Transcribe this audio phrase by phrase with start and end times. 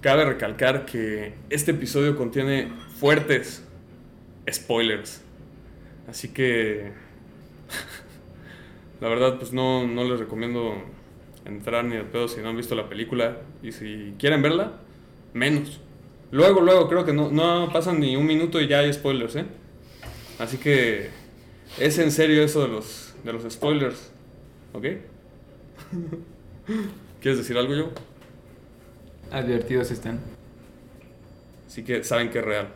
[0.00, 3.64] cabe recalcar que este episodio contiene fuertes
[4.50, 5.22] spoilers.
[6.08, 6.92] Así que,
[9.00, 10.74] la verdad, pues no, no les recomiendo
[11.44, 13.38] entrar ni de pedo si no han visto la película.
[13.62, 14.72] Y si quieren verla,
[15.32, 15.80] menos.
[16.30, 19.46] Luego, luego, creo que no, no pasan ni un minuto y ya hay spoilers, ¿eh?
[20.38, 21.10] Así que
[21.78, 24.10] es en serio eso de los, de los spoilers,
[24.72, 24.84] ¿ok?
[27.20, 27.90] ¿Quieres decir algo yo?
[29.32, 30.20] Advertidos están.
[31.66, 32.68] Así que saben que es real.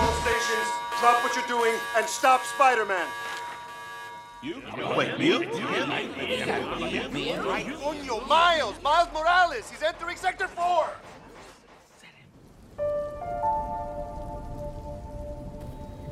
[0.00, 3.06] All stations, drop what you're doing and stop Spider-Man.
[4.96, 5.40] Wait, you?
[7.78, 8.82] Coño, Miles!
[8.82, 9.70] Miles Morales!
[9.70, 10.86] He's entering Sector 4!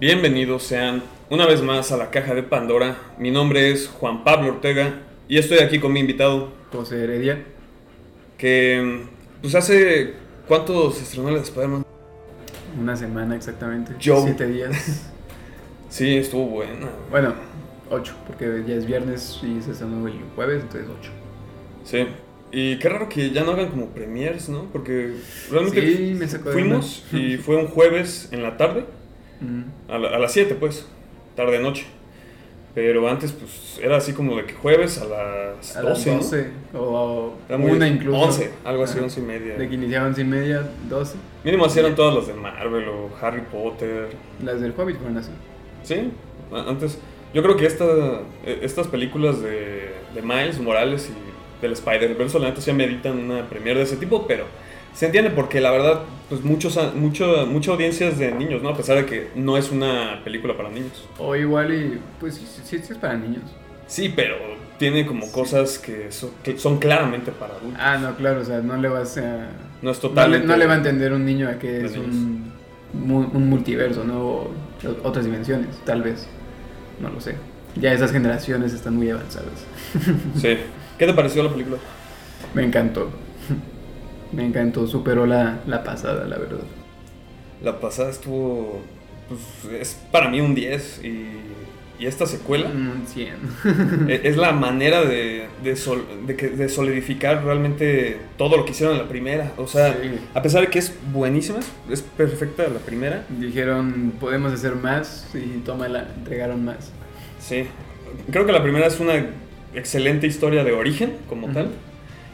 [0.00, 2.96] Bienvenidos sean una vez más a la caja de Pandora.
[3.18, 4.94] Mi nombre es Juan Pablo Ortega
[5.28, 7.44] y estoy aquí con mi invitado José Heredia.
[8.38, 9.02] que
[9.42, 10.14] pues hace
[10.48, 11.84] ¿cuánto se estrenó la de Spider-Man?
[12.80, 13.92] Una semana exactamente.
[14.02, 14.22] Joe.
[14.24, 15.06] Siete días.
[15.90, 16.88] Sí, estuvo buena.
[17.10, 17.34] bueno,
[17.90, 21.10] ocho, porque ya es viernes y se estrenó el jueves, entonces ocho.
[21.82, 22.06] Sí.
[22.52, 24.66] Y qué raro que ya no hagan como premiers, ¿no?
[24.72, 25.16] Porque
[25.50, 28.84] realmente Sí, me sacó de fuimos y fue un jueves en la tarde,
[29.40, 29.90] Mm.
[29.90, 30.86] a, la- a las 7 pues,
[31.36, 31.86] tarde noche.
[32.72, 36.50] Pero antes pues era así como de que jueves a las A 12, las 12
[36.74, 38.16] o Era muy- una incluso.
[38.20, 39.04] 11, algo así, Ajá.
[39.04, 39.54] 11 y media.
[39.56, 41.16] De que iniciaba 11 y media, 12.
[41.42, 44.10] Mínimo así eran todas las de Marvel o Harry Potter.
[44.44, 45.30] Las del Hobbit fueron así.
[45.82, 46.12] Sí,
[46.52, 46.98] antes.
[47.34, 47.84] Yo creo que esta,
[48.44, 53.48] eh, estas películas de, de Miles Morales y del Spider-Verse, la neta, sí meditan una
[53.48, 54.44] premiere de ese tipo, pero
[54.94, 58.70] se entiende porque la verdad, pues muchos, mucho, mucha audiencia es de niños, ¿no?
[58.70, 61.08] A pesar de que no es una película para niños.
[61.18, 63.42] O igual y, pues sí, sí, sí es para niños.
[63.86, 64.36] Sí, pero
[64.78, 67.80] tiene como cosas que son, que son claramente para adultos.
[67.82, 69.48] Ah, no, claro, o sea, no le vas a...
[69.82, 70.46] No es No le, totalmente.
[70.46, 72.52] no le va a entender un niño a que es un,
[72.92, 74.20] un multiverso, ¿no?
[74.20, 74.50] O
[75.02, 76.26] otras dimensiones, tal vez.
[77.00, 77.36] No lo sé.
[77.76, 79.66] Ya esas generaciones están muy avanzadas.
[80.36, 80.56] Sí.
[80.98, 81.78] ¿Qué te pareció la película?
[82.54, 83.10] Me encantó.
[84.32, 86.60] Me encantó, superó la, la pasada, la verdad.
[87.62, 88.80] La pasada estuvo.
[89.28, 91.26] Pues es para mí un 10 y,
[92.02, 92.68] y esta secuela.
[92.68, 93.34] Un 100.
[94.08, 98.70] E- Es la manera de, de, sol- de que- de solidificar realmente todo lo que
[98.72, 99.52] hicieron en la primera.
[99.56, 100.10] O sea, Sí.
[100.34, 101.58] a pesar de que es buenísima,
[101.90, 103.24] es perfecta la primera.
[103.28, 106.90] Dijeron, podemos hacer más y tómala, entregaron más.
[107.40, 107.64] Sí.
[108.32, 109.14] Creo que la primera es una
[109.74, 111.70] excelente historia de origen, como tal.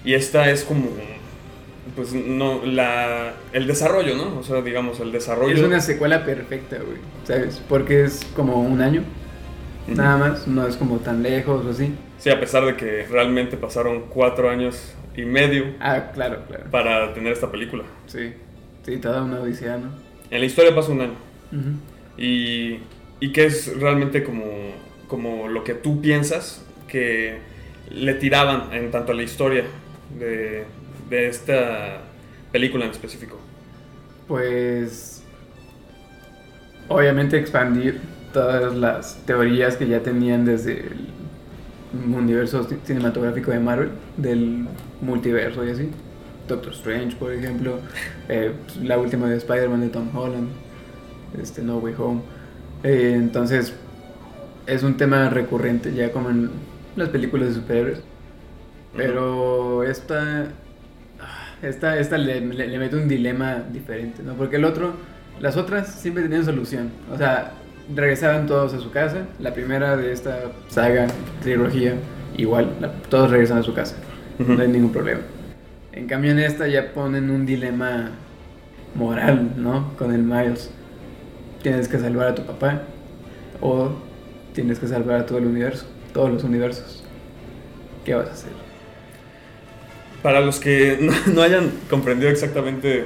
[0.04, 0.88] Y esta es como.
[1.94, 4.38] Pues no, la, el desarrollo, ¿no?
[4.38, 5.54] O sea, digamos, el desarrollo.
[5.54, 6.98] Es una secuela perfecta, güey.
[7.24, 7.62] ¿Sabes?
[7.68, 9.02] Porque es como un año.
[9.86, 11.94] Nada más, no es como tan lejos o así.
[12.18, 16.64] Sí, a pesar de que realmente pasaron cuatro años y medio Ah, claro, claro.
[16.70, 17.84] para tener esta película.
[18.06, 18.32] Sí.
[18.84, 19.90] Sí, toda una odisea, ¿no?
[20.30, 21.14] En la historia pasa un año.
[22.18, 22.78] Y,
[23.20, 24.44] y que es realmente como,
[25.08, 27.38] como lo que tú piensas que
[27.90, 29.64] le tiraban en tanto a la historia
[30.18, 30.64] de,
[31.08, 32.00] de esta
[32.52, 33.38] película en específico.
[34.28, 35.22] Pues
[36.88, 38.00] obviamente expandir
[38.32, 41.06] todas las teorías que ya tenían desde el
[42.14, 44.66] universo ci- cinematográfico de Marvel, del
[45.00, 45.90] multiverso y así.
[46.48, 47.78] Doctor Strange, por ejemplo,
[48.28, 48.52] eh,
[48.82, 50.48] la última de Spider-Man de Tom Holland,
[51.40, 52.20] este No Way Home.
[52.82, 53.74] Eh, entonces
[54.66, 56.50] es un tema recurrente ya como en
[56.94, 58.00] las películas de superhéroes.
[58.96, 60.48] Pero esta
[61.62, 64.34] esta, esta le, le- le mete un dilema diferente, ¿no?
[64.34, 64.94] Porque el otro,
[65.40, 66.90] las otras siempre tenían solución.
[67.12, 67.52] O sea,
[67.94, 69.26] regresaban todos a su casa.
[69.38, 71.06] La primera de esta saga,
[71.42, 71.94] trilogía,
[72.36, 73.96] igual, la- todos regresan a su casa.
[74.38, 75.20] No hay ningún problema.
[75.92, 78.10] En cambio en esta ya ponen un dilema
[78.94, 79.94] moral, ¿no?
[79.96, 80.70] Con el Miles.
[81.62, 82.82] Tienes que salvar a tu papá
[83.62, 83.90] o
[84.52, 87.02] tienes que salvar a todo el universo, todos los universos.
[88.04, 88.52] ¿Qué vas a hacer?
[90.22, 93.04] Para los que no, no hayan comprendido exactamente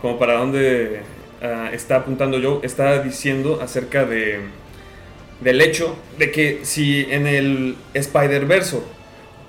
[0.00, 1.00] como para dónde
[1.42, 4.40] ah, está apuntando yo, está diciendo acerca de
[5.40, 8.78] del hecho de que si en el Spider-Verse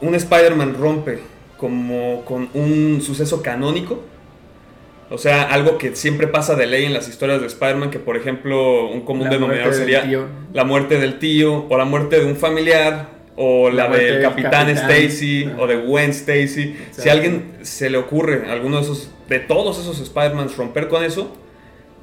[0.02, 1.20] un Spider-Man rompe
[1.58, 4.04] como con un suceso canónico,
[5.10, 8.18] o sea, algo que siempre pasa de ley en las historias de Spider-Man, que por
[8.18, 10.26] ejemplo un común La denominador sería tío.
[10.52, 14.70] la muerte del tío, o la muerte de un familiar, o La del Capitán capitán.
[14.92, 16.76] Stacy, o de Gwen Stacy.
[16.92, 21.04] Si a alguien se le ocurre, alguno de esos, de todos esos Spider-Man romper con
[21.04, 21.36] eso,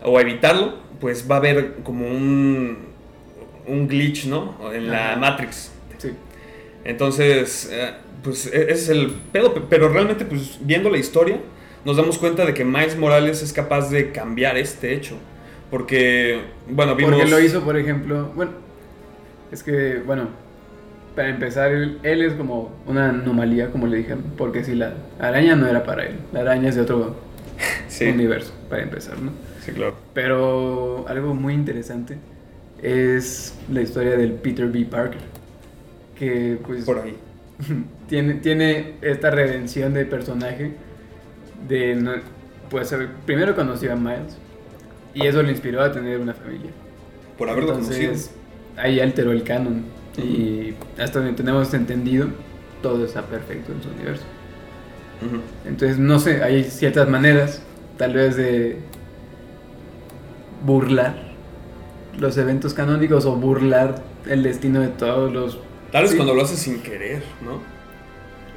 [0.04, 2.78] o evitarlo, pues va a haber como un,
[3.66, 4.56] un glitch, ¿no?
[4.72, 5.16] En la.
[5.16, 5.72] Matrix.
[5.98, 6.10] Sí.
[6.84, 7.92] Entonces, eh,
[8.22, 11.38] pues e- ese es el pedo, pe- pero realmente pues viendo la historia
[11.84, 15.16] nos damos cuenta de que Miles Morales es capaz de cambiar este hecho.
[15.70, 17.14] Porque, bueno, vimos...
[17.14, 18.52] Porque lo hizo, por ejemplo, bueno,
[19.50, 20.28] es que, bueno,
[21.14, 25.56] para empezar, él, él es como una anomalía, como le dijeron, porque si la araña
[25.56, 27.16] no era para él, la araña es de otro
[27.86, 29.32] Sí, universo, para empezar, ¿no?
[29.58, 29.96] sí, claro.
[30.14, 32.18] Pero algo muy interesante
[32.82, 34.84] es la historia del Peter B.
[34.86, 35.20] Parker,
[36.14, 37.16] que pues Por ahí.
[38.08, 40.72] tiene, tiene esta redención de personaje
[41.68, 42.12] de no-
[42.70, 44.38] pues eh, primero conoció a Miles
[45.14, 46.72] y eso le inspiró a tener una familia.
[47.36, 48.12] Por haberlo conocido.
[48.12, 48.30] Entonces,
[48.76, 49.84] ahí alteró el canon
[50.18, 52.28] y hasta donde tenemos entendido
[52.82, 54.24] todo está perfecto en su universo.
[55.64, 57.62] Entonces, no sé, hay ciertas maneras,
[57.96, 58.78] tal vez de
[60.64, 61.14] burlar
[62.18, 65.58] los eventos canónicos o burlar el destino de todos los...
[65.92, 66.16] Tal vez Sí.
[66.16, 67.60] cuando lo haces sin querer, ¿no?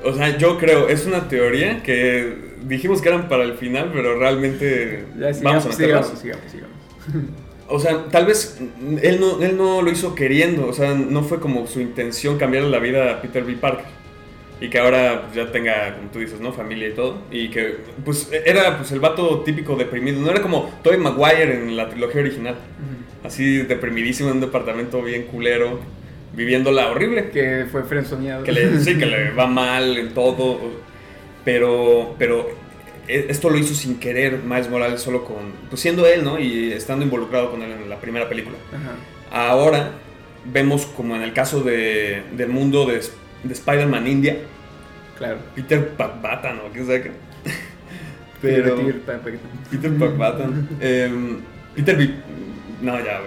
[0.09, 4.17] O sea, yo creo, es una teoría que dijimos que eran para el final, pero
[4.19, 6.13] realmente Ya, vamos a sigamos.
[7.67, 8.59] O sea, tal vez
[9.01, 12.69] él no, él no lo hizo queriendo, o sea, no fue como su intención cambiarle
[12.69, 13.53] la vida a Peter B.
[13.53, 13.95] Parker.
[14.61, 16.53] Y que ahora pues, ya tenga, como tú dices, ¿no?
[16.53, 17.17] Familia y todo.
[17.29, 20.21] Y que, pues, era pues, el vato típico deprimido.
[20.21, 22.55] No era como Tobey Maguire en la trilogía original.
[23.23, 25.79] Así deprimidísimo en un departamento bien culero,
[26.33, 27.31] viviéndola horrible.
[27.31, 28.43] Que fue frenzoneado.
[28.43, 30.59] que le, sí, que le va mal en todo.
[31.43, 32.49] Pero, pero
[33.07, 35.53] esto lo hizo sin querer Miles Morales, solo con.
[35.69, 36.39] Pues siendo él, ¿no?
[36.39, 38.57] Y estando involucrado con él en la primera película.
[38.71, 38.95] Ajá.
[39.31, 39.91] Ahora
[40.45, 43.01] vemos como en el caso de, del mundo de,
[43.43, 44.37] de Spider-Man India,
[45.17, 45.37] Claro.
[45.55, 46.71] Peter Pakbatan, ¿no?
[46.73, 47.11] ¿Qué sabe qué?
[48.41, 48.75] Pero...
[49.71, 50.69] Peter Pakbatan.
[50.79, 51.37] em,
[51.75, 52.09] Peter B.
[52.81, 53.21] No, ya,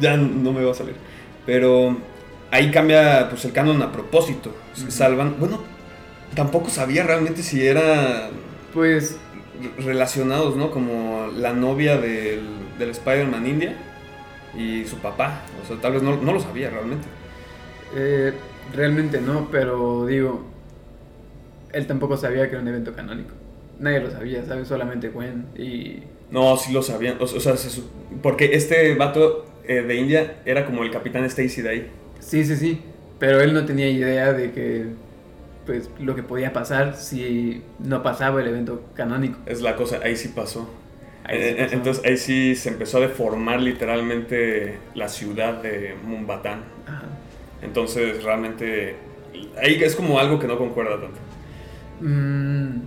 [0.00, 0.94] Ya no me va a salir.
[1.44, 1.96] Pero
[2.50, 4.54] ahí cambia pues el canon a propósito.
[4.88, 5.36] Salvan.
[5.38, 5.60] Bueno,
[6.34, 8.30] tampoco sabía realmente si era
[8.72, 9.18] Pues
[9.78, 10.70] relacionados, ¿no?
[10.70, 13.76] Como la novia del, del Spider-Man India
[14.52, 15.56] y su papá.
[15.62, 17.08] O sea, tal vez no, no lo sabía realmente.
[17.90, 18.32] eh,
[18.72, 20.52] realmente no, pero digo,
[21.72, 23.34] él tampoco sabía que era un evento canónico.
[23.78, 24.68] Nadie lo sabía, ¿sabes?
[24.68, 26.04] Solamente Gwen y...
[26.30, 27.16] No, sí lo sabían.
[27.20, 27.82] O, o sea, se
[28.22, 31.90] porque este vato eh, de India era como el capitán Stacy de ahí.
[32.20, 32.80] Sí, sí, sí,
[33.18, 34.86] pero él no tenía idea de que,
[35.66, 39.40] pues, lo que podía pasar si no pasaba el evento canónico.
[39.46, 40.68] Es la cosa, ahí sí pasó.
[41.24, 41.72] Ahí Eh, eh, pasó.
[41.72, 46.64] Entonces ahí sí se empezó a deformar literalmente la ciudad de Mumbatán.
[46.86, 47.22] Ajá.
[47.60, 49.10] Entonces realmente
[49.56, 51.20] ahí es como algo que no concuerda tanto.
[52.00, 52.86] Mm,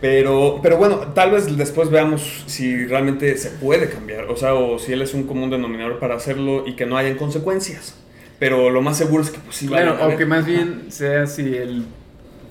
[0.00, 4.78] Pero, pero bueno, tal vez después veamos si realmente se puede cambiar, o sea, o
[4.78, 8.04] si él es un común denominador para hacerlo y que no hayan consecuencias.
[8.38, 11.54] Pero lo más seguro es que pues sí Claro, o que más bien sea si
[11.56, 11.86] el,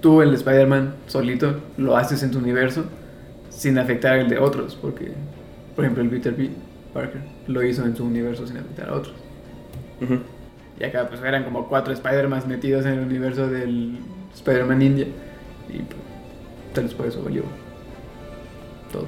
[0.02, 2.86] tú, el Spider-Man, solito, lo haces en tu universo
[3.50, 5.12] sin afectar el de otros, porque,
[5.76, 6.50] por ejemplo, el Peter B.
[6.94, 9.16] Parker lo hizo en su universo sin afectar a otros.
[10.02, 10.20] Ujú.
[10.80, 14.00] Y acá pues eran como cuatro Spider-Man metidos en el universo del
[14.34, 15.08] Spider-Man India.
[15.70, 16.00] Y pues,
[16.74, 17.44] tal vez por eso valió
[18.92, 19.08] todo.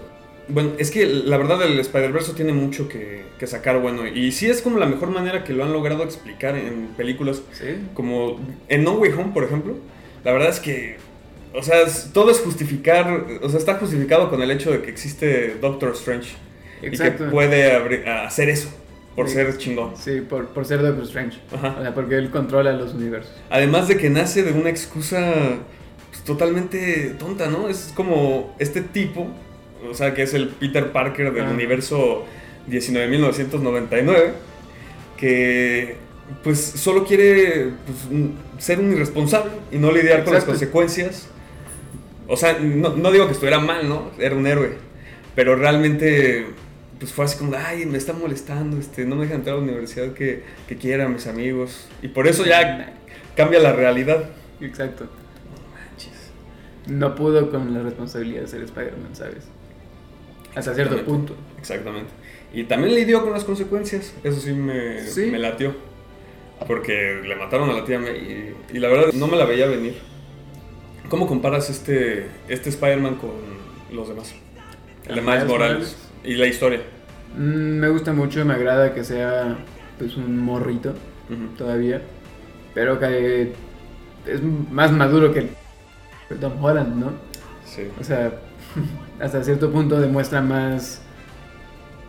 [0.49, 4.07] Bueno, es que la verdad el Spider-Verse tiene mucho que, que sacar bueno.
[4.07, 7.87] Y sí es como la mejor manera que lo han logrado explicar en películas ¿Sí?
[7.93, 8.39] como
[8.69, 9.75] en No Way Home, por ejemplo.
[10.27, 10.97] La verdad es que,
[11.53, 14.89] o sea, es- todo es justificar, o sea, está justificado con el hecho de que
[14.91, 16.35] existe Doctor Strange.
[16.81, 17.23] Y Exacto.
[17.23, 18.67] que puede abrir- hacer eso,
[19.15, 19.35] por Sí.
[19.35, 19.93] ser chingón.
[19.95, 21.39] Sí, por, por ser Doctor Strange.
[21.55, 21.77] Ajá.
[21.79, 23.31] O sea, porque él controla los universos.
[23.49, 25.33] Además de que nace de una excusa
[26.11, 27.69] pues, totalmente tonta, ¿no?
[27.69, 29.29] Es como este tipo,
[29.89, 31.51] o sea, que es el Peter Parker del Ah.
[31.51, 32.25] universo
[32.67, 34.33] 19.999,
[35.15, 35.95] que
[36.43, 38.29] pues solo quiere pues,
[38.63, 41.27] ser un irresponsable y no lidiar con las consecuencias.
[42.27, 44.11] O sea, no, no digo que estuviera mal, ¿no?
[44.19, 44.71] Era un héroe.
[45.35, 46.47] Pero realmente,
[46.99, 49.63] pues fue así como, ay, me está molestando, este, no me dejan entrar a la
[49.63, 51.87] universidad que, que quiera, mis amigos.
[52.01, 52.93] Y por eso ya
[53.35, 54.29] cambia la realidad.
[54.59, 55.07] Exacto.
[56.87, 59.43] No pudo con la responsabilidad de ser Spider-Man, ¿sabes?
[60.55, 61.35] Hasta cierto punto.
[61.59, 62.09] Exactamente.
[62.53, 64.13] Y también lidió con las consecuencias.
[64.23, 65.27] Eso sí me, Sí.
[65.29, 65.75] me latió.
[66.65, 69.67] Porque le mataron a la tía May y, y la verdad no me la veía
[69.67, 69.95] venir.
[71.09, 73.31] ¿Cómo comparas este, este Spider-Man con
[73.91, 74.33] los demás?
[75.05, 75.97] El de ¿El Miles Morales.
[76.23, 76.81] Y la historia.
[77.37, 79.57] Mm, me gusta mucho, me agrada que sea
[79.97, 80.93] pues un morrito
[81.57, 82.01] todavía.
[82.73, 83.53] Pero que
[84.25, 85.47] es más maduro que
[86.29, 87.11] el Tom Holland, ¿no?
[87.65, 87.83] Sí.
[87.99, 88.33] O sea,
[89.19, 91.01] hasta cierto punto demuestra más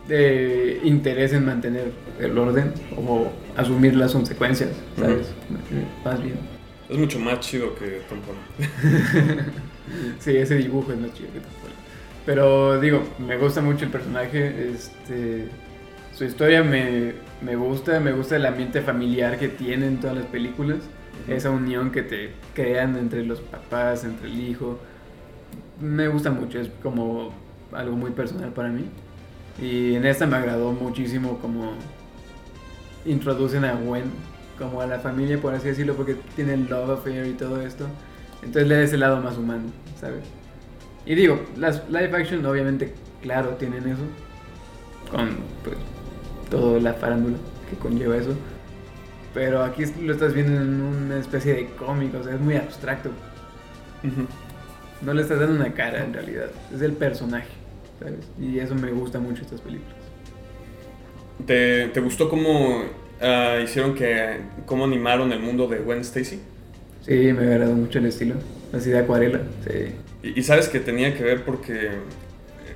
[0.09, 5.31] eh, interés en mantener el orden o asumir las consecuencias, ¿sabes?
[6.03, 6.37] Más bien.
[6.89, 8.19] Es mucho más chido que Tom
[10.19, 11.51] sí, ese dibujo es más chido que Tom.
[12.25, 15.47] Pero digo, me gusta mucho el personaje, este,
[16.13, 20.79] su historia me, me gusta, me gusta el ambiente familiar que tienen todas las películas,
[21.27, 24.79] esa unión que te crean entre los papás, entre el hijo.
[25.79, 27.33] Me gusta mucho, es como
[27.71, 28.85] algo muy personal para mí.
[29.61, 31.73] Y en esta me agradó muchísimo como
[33.05, 34.11] introducen a Gwen
[34.59, 37.87] como a la familia, por así decirlo, porque tiene el love affair y todo esto.
[38.43, 39.63] Entonces le da ese lado más humano,
[39.99, 40.23] ¿sabes?
[41.05, 44.03] Y digo, las live action obviamente, claro, tienen eso.
[45.09, 45.29] Con
[45.63, 45.77] pues,
[46.49, 47.37] toda la farándula
[47.69, 48.35] que conlleva eso.
[49.33, 53.09] Pero aquí lo estás viendo en una especie de cómic, o sea, es muy abstracto.
[55.01, 57.47] No le estás dando una cara en realidad, es el personaje,
[57.99, 58.19] ¿sabes?
[58.39, 59.95] Y eso me gusta mucho estas películas.
[61.45, 62.83] ¿Te, te gustó cómo
[63.21, 64.37] ah, hicieron que.
[64.65, 66.39] cómo animaron el mundo de Gwen Stacy?
[67.01, 68.35] Sí, me agradó mucho el estilo,
[68.73, 69.93] así de acuarela, sí.
[70.21, 71.91] Y, y sabes que tenía que ver porque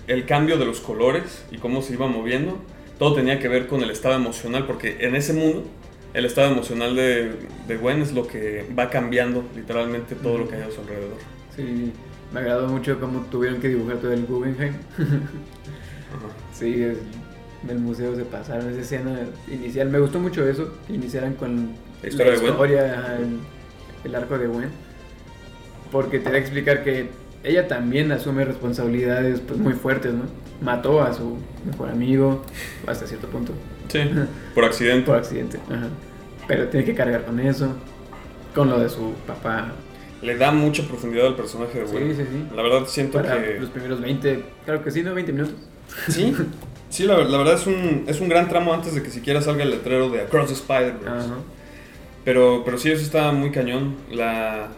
[0.07, 2.57] el cambio de los colores y cómo se iba moviendo,
[2.97, 5.65] todo tenía que ver con el estado emocional, porque en ese mundo
[6.13, 7.31] el estado emocional de,
[7.67, 11.17] de Gwen es lo que va cambiando literalmente todo lo que hay a su alrededor.
[11.55, 11.91] Sí,
[12.33, 14.73] me agradó mucho cómo tuvieron que dibujar todo el Guggenheim.
[16.53, 16.97] Sí, es-
[17.63, 19.89] del museo se pasaron esa escena inicial.
[19.89, 21.71] Me gustó mucho eso, que iniciaran con
[22.01, 23.39] La historia el,
[24.03, 24.69] el arco de Gwen.
[25.91, 27.09] Porque te da a explicar que
[27.43, 30.23] ella también asume responsabilidades pues, muy fuertes, ¿no?
[30.61, 32.41] Mató a su mejor amigo
[32.87, 33.53] hasta cierto punto,
[33.89, 33.99] Sí,
[34.55, 35.05] por accidente.
[35.05, 35.59] por accidente.
[35.69, 35.87] ajá.
[36.47, 37.73] Pero tiene que cargar con eso,
[38.53, 39.71] con lo de su papá.
[40.23, 42.15] Le da mucha profundidad al personaje de Gwen.
[42.15, 42.55] Sí, sí, sí.
[42.55, 43.59] La verdad siento Para que...
[43.59, 45.13] los primeros 20, claro que sí, ¿no?
[45.13, 45.55] 20 minutos.
[46.09, 46.33] Sí,
[46.89, 49.63] sí, la, la verdad es un, es un gran tramo antes de que siquiera salga
[49.63, 51.29] el letrero de Across the Spider-Verse.
[52.23, 53.97] Pero, pero sí, eso está muy cañón.
[54.09, 54.69] La,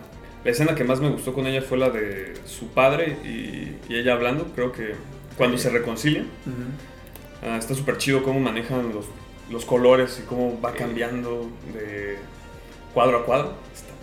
[0.44, 3.96] la escena que más me gustó con ella fue la de su padre y, y
[3.98, 4.48] ella hablando.
[4.56, 4.96] Creo que
[5.38, 6.26] cuando se reconcilian,
[7.44, 9.06] ah, está súper chido cómo manejan los,
[9.52, 12.18] los colores y cómo va cambiando de
[12.96, 13.54] cuadro a cuadro.
[13.74, 13.94] Está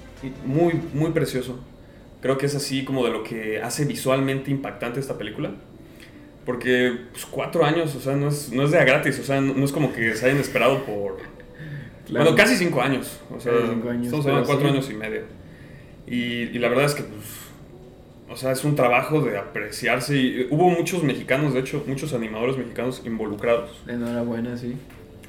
[0.45, 1.59] muy, muy precioso.
[2.21, 5.50] Creo que es así como de lo que hace visualmente impactante esta película.
[6.45, 9.41] Porque pues, cuatro años, o sea, no es, no es de a gratis, o sea,
[9.41, 11.19] no, no es como que se hayan esperado por...
[12.07, 12.25] Claro.
[12.25, 14.75] Bueno, casi cinco años, o sea, cinco años, estamos pero hablando de cuatro sí.
[14.75, 15.23] años y medio.
[16.07, 17.25] Y, y la verdad es que, pues,
[18.29, 20.17] o sea, es un trabajo de apreciarse.
[20.17, 23.83] Y hubo muchos mexicanos, de hecho, muchos animadores mexicanos involucrados.
[23.87, 24.75] Enhorabuena, sí.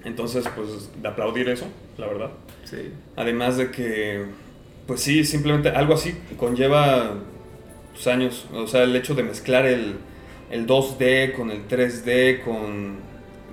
[0.03, 2.31] Entonces, pues, de aplaudir eso, la verdad.
[2.63, 2.91] Sí.
[3.15, 4.25] Además de que,
[4.87, 7.13] pues sí, simplemente algo así conlleva
[7.93, 8.47] tus años.
[8.53, 9.95] O sea, el hecho de mezclar el,
[10.51, 12.97] el 2D con el 3D, con,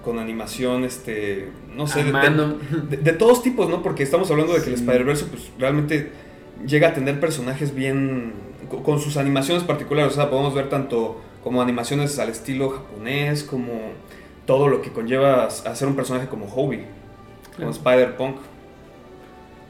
[0.05, 2.59] con animación, este, no sé, de, mano.
[2.89, 3.83] de- de todos tipos, ¿no?
[3.83, 4.75] Porque estamos hablando de que el.
[4.75, 6.11] Spider-Verse, pues realmente
[6.67, 8.33] llega a tener personajes bien,
[8.71, 10.13] co- con sus animaciones particulares.
[10.13, 13.73] O sea, podemos ver tanto como animaciones al estilo japonés, como
[14.47, 16.85] todo lo que conlleva a ser un personaje como Hobie,
[17.57, 17.71] como.
[17.71, 18.37] Spider-Punk.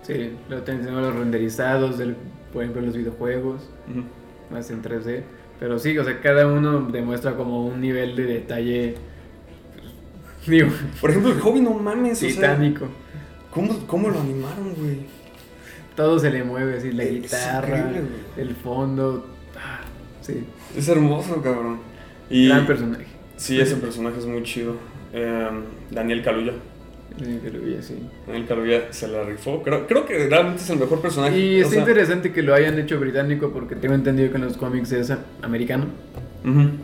[0.02, 2.16] Sí, luego tenemos los renderizados, del,
[2.52, 4.04] por ejemplo, los videojuegos, Ujú.
[4.52, 5.22] más en 3D.
[5.58, 8.94] Pero sí, o sea, cada uno demuestra como un nivel de detalle,
[9.74, 10.68] pues, digo,
[11.00, 12.86] Por ejemplo, el hobby, no mames, o sea, titánico.
[13.50, 14.98] ¿cómo, ¿cómo lo animaron, güey?
[15.96, 17.92] Todo se le mueve, así, la Es guitarra,
[18.36, 19.26] el fondo.
[19.58, 19.80] ah,
[20.22, 20.44] sí,
[20.76, 21.78] Es hermoso, cabrón.
[22.30, 23.06] Y gran personaje.
[23.36, 24.76] sí, ese personaje es muy chido.
[25.12, 25.48] Eh,
[25.90, 26.52] Daniel Kaluuya.
[27.18, 27.98] Sí, lo vi así.
[28.26, 29.62] Daniel Kaluuya se la rifó.
[29.62, 31.38] Creo, creo que realmente es el mejor personaje.
[31.38, 34.56] Y está sea, interesante que lo hayan hecho británico porque tengo entendido que en los
[34.56, 35.12] cómics es
[35.42, 35.86] americano.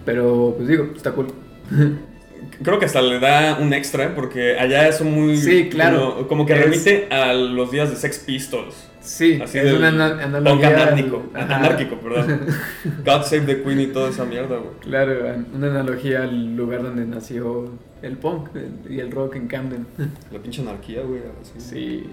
[0.04, 1.28] Pero pues digo, está cool.
[2.62, 5.36] Creo que hasta le da un extra, porque allá es muy...
[5.36, 6.14] Sí, claro.
[6.14, 8.74] Como, como que Es- remite a los días de Sex Pistols.
[9.00, 10.68] Sí, Así es una analogía.
[10.68, 12.40] al- anárquico, perdón.
[13.04, 14.74] God Save the Queen y toda esa mierda, güey.
[14.80, 15.14] Claro,
[15.54, 17.70] una analogía al lugar donde nació
[18.02, 18.48] el punk
[18.88, 19.86] y el rock en Camden.
[20.32, 21.20] La pinche anarquía, güey.
[21.40, 21.52] así.
[21.60, 22.04] Sí,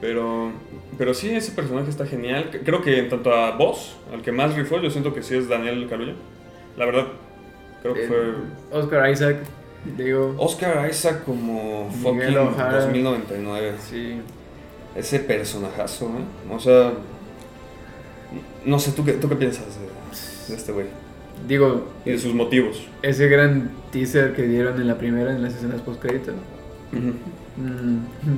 [0.00, 0.52] Pero,
[0.98, 2.50] pero sí, ese personaje está genial.
[2.64, 5.48] Creo que en tanto a vos, al que más rifó, yo siento que sí es
[5.48, 6.14] Daniel Kaluuya.
[6.78, 7.06] La verdad,
[7.82, 9.36] creo que Eh, fue Oscar Isaac,
[9.96, 12.80] digo, Oscar Isaac como fucking O'Hara.
[12.84, 13.72] 2099.
[13.88, 14.20] sí,
[14.94, 16.52] Ese personajazo, ¿eh?
[16.54, 16.92] O sea,
[18.64, 20.86] no sé, ¿tú qué, tú qué piensas de, de este güey?
[21.48, 22.86] digo, Y de sus motivos.
[23.02, 26.32] ese gran teaser que dieron en la primera, en las escenas post crédito,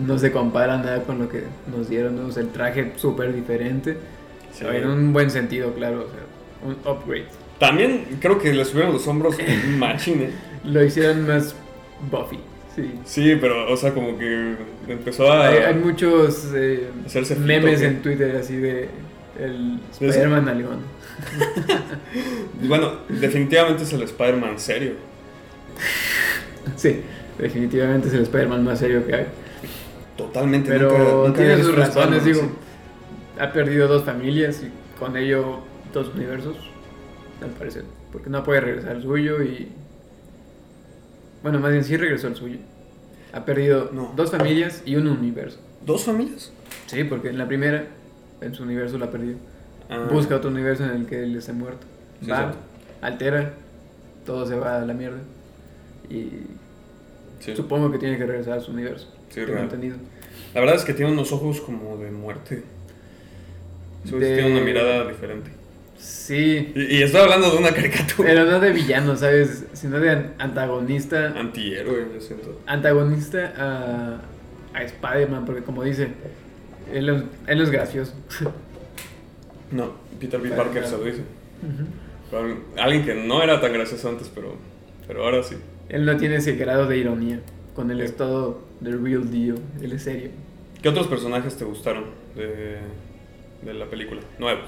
[0.07, 1.43] no se compara nada con lo que
[1.75, 2.29] nos dieron, ¿no?
[2.29, 3.97] O sea, el traje súper diferente,
[4.53, 4.65] Sí.
[4.67, 6.21] en un buen sentido, claro, o sea,
[6.65, 7.27] un upgrade.
[7.63, 10.31] También creo que le subieron los hombros un machín, ¿eh?
[10.65, 11.55] Lo hicieron más
[12.11, 12.41] Buffy,
[12.75, 12.95] sí.
[13.05, 14.57] Sí, pero, o sea, como que
[14.89, 15.47] empezó a.
[15.47, 18.89] Hay, hay muchos eh, Hacerse memes en Twitter así de
[19.39, 19.79] el.
[19.93, 20.79] Spider-Man alemán.
[22.67, 24.95] Bueno, definitivamente es el Spider-Man serio.
[26.77, 27.01] Sí,
[27.39, 29.27] definitivamente es el Spider-Man más serio que hay.
[30.17, 30.69] Totalmente.
[30.71, 32.41] Pero nunca- nunca tiene sus razones, digo.
[33.39, 35.61] Ha perdido dos familias y con ello
[35.93, 36.57] dos universos,
[37.45, 37.85] al parecer.
[38.11, 39.69] Porque no puede regresar al suyo y.
[41.43, 42.59] Bueno, más bien sí regresó al suyo.
[43.33, 44.13] Ha perdido No.
[44.17, 45.59] dos familias y un universo.
[45.85, 46.53] ¿Dos familias?
[46.87, 47.87] Sí, porque en la primera,
[48.41, 49.35] en su universo la perdió.
[49.91, 50.07] Ah.
[50.11, 51.87] Busca otro universo en el que él esté muerto.
[52.23, 52.53] Sí, va,
[53.01, 53.55] altera,
[54.25, 55.19] todo se va a la mierda.
[56.09, 56.29] Y
[57.41, 57.57] Sí.
[57.57, 59.09] supongo que tiene que regresar a su universo.
[59.31, 59.97] Sí, Tengo entendido.
[60.55, 62.63] La verdad es que tiene unos ojos como de muerte.
[64.05, 65.51] De- Tiene una mirada diferente.
[66.03, 68.29] Sí, Y, y estoy hablando de una caricatura.
[68.29, 69.65] pero no de villano, ¿sabes?
[69.73, 71.29] Sino de an- antagonista.
[71.29, 72.61] Antihéroe, yo siento.
[72.67, 76.09] Antagonista a, a Spider-Man, porque como dice,
[76.93, 78.15] él, es- él es gracioso.
[79.71, 80.51] No, Peter B.
[80.51, 81.23] Parker se lo dice.
[82.31, 84.57] Pero Alguien que no era tan gracioso antes, pero,
[85.07, 85.57] pero ahora sí.
[85.89, 87.41] Él no tiene ese grado de ironía.
[87.75, 89.59] Con él es todo the real deal.
[89.81, 90.29] Él es serio.
[90.83, 92.05] ¿Qué otros personajes te gustaron
[92.37, 92.81] de,
[93.63, 94.21] de la película?
[94.39, 94.65] Nuevos.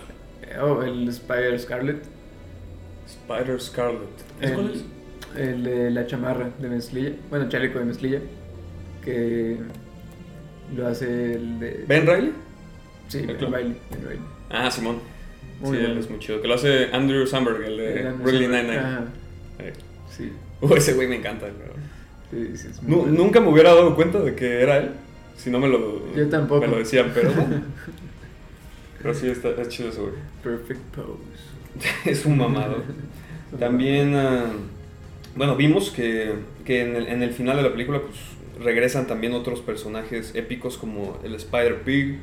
[0.46, 2.02] Eh, Oh, el Spider Scarlet.
[3.06, 4.00] Spider Scarlet.
[4.40, 4.84] ¿Es El, cuál es?
[5.36, 7.12] el de la chamarra de mezclilla.
[7.30, 8.20] Bueno, chaleco de mezclilla.
[9.04, 9.58] Que
[10.74, 11.84] lo hace el de.
[11.86, 12.32] ¿Ben Riley?
[13.08, 13.38] Sí, el Ben.
[13.52, 13.76] Riley.
[13.90, 14.18] Ben Riley.
[14.50, 14.98] Ah, Simón.
[15.60, 16.40] Muy sí, él es muy chido.
[16.40, 18.50] Que lo hace Andrew Samberg, el de El Brooklyn.
[18.50, 18.80] Nine-Nine.
[19.60, 19.72] Eh.
[20.10, 20.32] Sí.
[20.60, 21.46] Uh, ese güey me encanta.
[21.46, 21.74] pero-
[22.30, 23.18] sí, sí, es muy Nu- bueno.
[23.18, 24.90] Nunca me hubiera dado cuenta de que era él.
[25.36, 26.60] Si no me lo, Yo tampoco.
[26.62, 27.30] me lo decían, pero.
[29.04, 30.14] Pero sí, está, es chido ese güey.
[30.42, 31.20] Perfect pose.
[32.10, 32.82] es un mamado.
[33.58, 34.46] También, ah,
[35.36, 36.32] bueno, vimos que,
[36.64, 38.18] que en, el, en el final de la película pues
[38.64, 42.18] regresan también otros personajes épicos como el Spider Pig,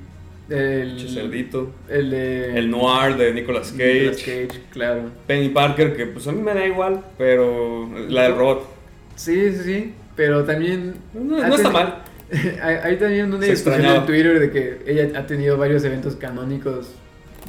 [0.50, 2.58] El, Pinche Cerdito, el de.
[2.58, 5.04] el Noir de Nicolas Cage, Nicolas Cage, claro.
[5.28, 8.68] Penny Parker, que pues a mí me da igual, pero la del robot.
[9.16, 9.94] Sí, sí, sí.
[10.16, 10.96] Pero también.
[11.14, 12.04] No, está mal.
[12.84, 14.00] hay, también una Se discusión extrañaba.
[14.00, 16.90] en Twitter de que ella ha tenido varios eventos canónicos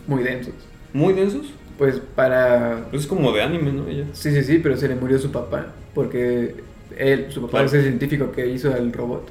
[0.06, 0.54] muy densos.
[0.92, 1.52] Muy densos.
[1.78, 2.86] Pues para.
[2.90, 3.86] Pues es como de anime, ¿no?
[3.88, 4.04] Ella.
[4.12, 5.68] Sí, sí, sí, pero se le murió su papá.
[5.94, 6.54] Porque
[6.96, 7.66] él, su papá Claro.
[7.66, 9.28] es el científico que hizo el robot.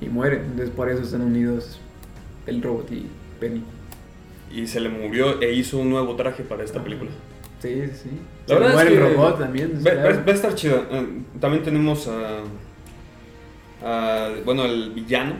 [0.00, 0.36] Y muere.
[0.36, 1.80] Entonces por eso están unidos
[2.46, 3.06] el robot y
[3.40, 3.62] Penny.
[4.54, 7.10] Y se le murió e hizo un nuevo traje para esta película.
[7.60, 8.10] Sí, sí, sí.
[8.46, 9.72] La Se le verdad muere es el que robot también.
[9.78, 10.16] Va, claro.
[10.16, 10.86] va- va a estar chida.
[10.92, 11.06] Eh,
[11.40, 12.40] También tenemos a,
[13.84, 15.34] a, bueno, el villano.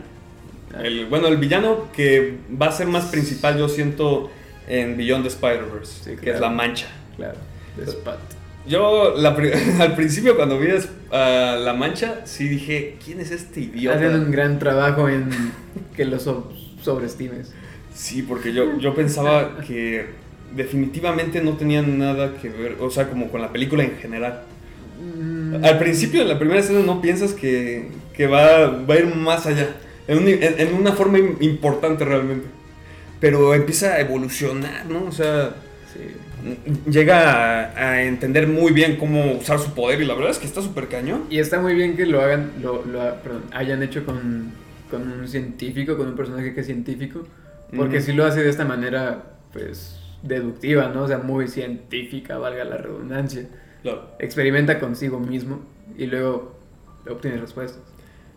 [0.75, 0.83] Ah.
[0.85, 4.31] El, bueno, el villano que va a ser más principal, yo siento,
[4.69, 6.35] en Beyond the Spider-Verse, Sí, que claro.
[6.35, 6.87] es la mancha.
[7.17, 7.39] Claro.
[8.67, 9.31] Yo la
[9.81, 10.69] al principio cuando vi
[11.11, 13.97] a la mancha, sí dije, ¿quién es este idiota?
[13.97, 15.31] Hacen un gran trabajo en
[15.97, 17.53] que lo so- sobreestimes.
[17.95, 20.07] Sí, porque yo, yo pensaba que
[20.55, 24.43] definitivamente no tenían nada que ver, o sea, como con la película en general.
[25.01, 27.89] Mm, Al principio, en la primera escena, no piensas que,
[28.19, 29.69] que va, va a ir más allá,
[30.09, 32.47] en, un- en- en una forma im- importante realmente.
[33.21, 35.05] Pero empieza a evolucionar, ¿no?
[35.07, 35.55] O sea,
[35.93, 36.01] sí.
[36.91, 40.47] llega a, a entender muy bien cómo usar su poder y la verdad es que
[40.47, 41.25] está súper cañón.
[41.31, 44.53] Y está muy bien que lo hagan, lo, lo perdón, hayan hecho con,
[44.91, 47.25] con un científico, con un personaje que es científico,
[47.77, 48.07] porque Ujú.
[48.07, 51.05] si lo hace de esta manera, pues, deductiva, ¿no?
[51.05, 53.49] O sea, muy científica, valga la redundancia.
[53.83, 54.11] Claro.
[54.19, 55.61] Experimenta consigo mismo
[55.97, 56.57] y luego
[57.09, 57.83] obtiene respuestas.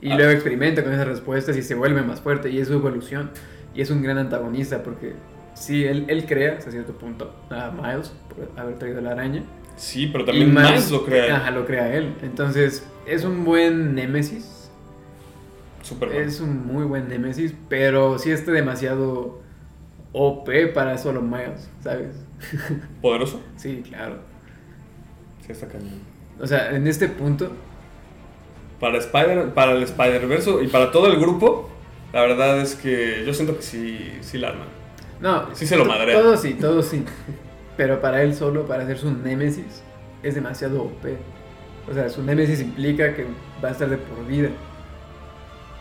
[0.01, 0.15] Y Ah.
[0.15, 3.31] luego experimenta con esas respuestas y se vuelve más fuerte y es su evolución.
[3.73, 5.13] Y es un gran antagonista porque
[5.53, 9.43] sí, él, él crea hasta cierto punto a Miles por haber traído la araña.
[9.75, 11.37] Sí, pero Y también Miles lo crea.
[11.37, 12.13] Ajá, lo crea él.
[12.21, 14.69] Entonces, es un buen némesis.
[15.83, 16.17] Superman.
[16.17, 19.41] Es un muy buen némesis, pero sí está demasiado
[20.11, 22.15] OP para solo Miles, ¿sabes?
[23.01, 23.41] ¿Poderoso?
[23.55, 24.17] Sí, claro.
[25.45, 25.99] Sí, está cañón.
[26.39, 27.51] O sea, en este punto,
[28.81, 31.69] Para, Spider, para el Spider-Verse y para todo el grupo,
[32.11, 34.67] la verdad es que yo siento que sí, sí la arman.
[35.21, 35.45] no.
[35.55, 36.19] Sí se lo madrea.
[36.19, 37.05] Todo sí, todo sí.
[37.77, 39.81] Pero para él solo, para hacer su némesis,
[40.23, 41.05] es demasiado OP.
[41.89, 43.25] O sea, su némesis implica que
[43.63, 44.49] va a estar de por vida.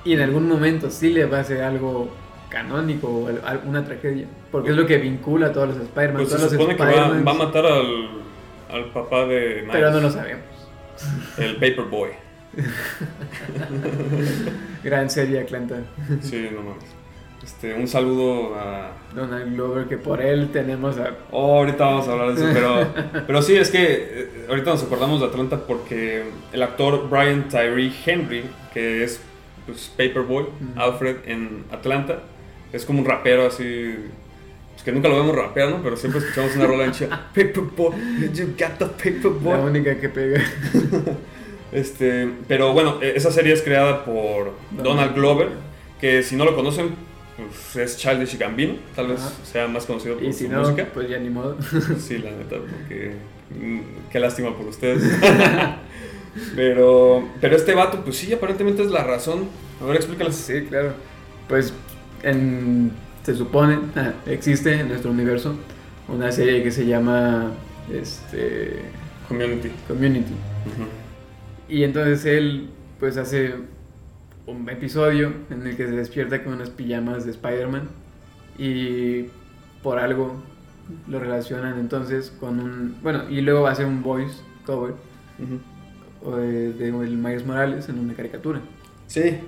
[0.05, 2.09] Y en algún momento sí le va a hacer algo
[2.49, 4.27] canónico o al- alguna tragedia.
[4.51, 6.17] Porque es lo que vincula a todos los Spider-Man.
[6.23, 8.09] Pues se los supone que va, va a matar al,
[8.71, 9.69] al papá de Miles.
[9.73, 10.45] Pero no lo sabemos.
[11.39, 12.11] El Paperboy.
[14.85, 15.77] Gran serie, Atlanta.
[16.23, 16.85] Sí, no mames.
[17.43, 18.93] Este, un saludo a...
[19.15, 21.17] Donald Glover, que por él tenemos a...
[21.31, 22.87] Oh, ahorita vamos a hablar de eso, pero,
[23.27, 27.93] pero sí, es que eh, ahorita nos acordamos de Atlanta porque el actor Brian Tyree
[28.05, 29.21] Henry, que es
[29.65, 30.47] pues, Paperboy.
[30.77, 32.21] Alfred en Atlanta,
[32.75, 33.95] es como un rapero así...
[34.73, 35.83] pues, que nunca lo vemos rapear, ¿no?
[35.83, 36.93] Pero siempre escuchamos una rola en.
[37.35, 37.95] Paperboy,
[38.35, 39.61] you got the La Paperboy.
[39.61, 40.43] única que pega.
[41.73, 45.49] Este, pero bueno, eh, esa serie es creada por Donald Donald Glover,
[46.01, 46.91] que si no lo conocen,
[47.37, 49.31] pues es Childish Gambino, tal vez Ajá.
[49.45, 50.89] sea más conocido por Y su si no, música.
[50.93, 51.57] pues ya ni modo.
[51.99, 53.15] Sí, la neta, porque
[53.59, 53.81] mm,
[54.11, 55.03] qué lástima por ustedes.
[56.57, 59.45] pero, pero este vato, pues sí, aparentemente es la razón.
[59.81, 60.35] A ver, explícalas.
[60.37, 60.93] Sí, claro.
[61.49, 61.73] Pues
[62.23, 63.79] en- se supone,
[64.27, 65.55] existe en nuestro universo
[66.09, 67.53] una serie que se llama
[67.93, 68.83] este,
[69.29, 69.71] Community.
[69.89, 70.33] Community.
[71.71, 73.55] Y entonces él pues hace
[74.47, 77.89] un episodio en el que se despierta con unas pijamas de Spider-Man
[78.59, 79.27] y
[79.83, 80.43] por algo
[81.07, 82.97] lo relacionan entonces con un...
[83.03, 84.35] Bueno, y luego hace un voice
[84.67, 84.95] cover
[86.23, 88.61] de el Miles Morales en una caricatura.
[89.07, 89.39] Sí.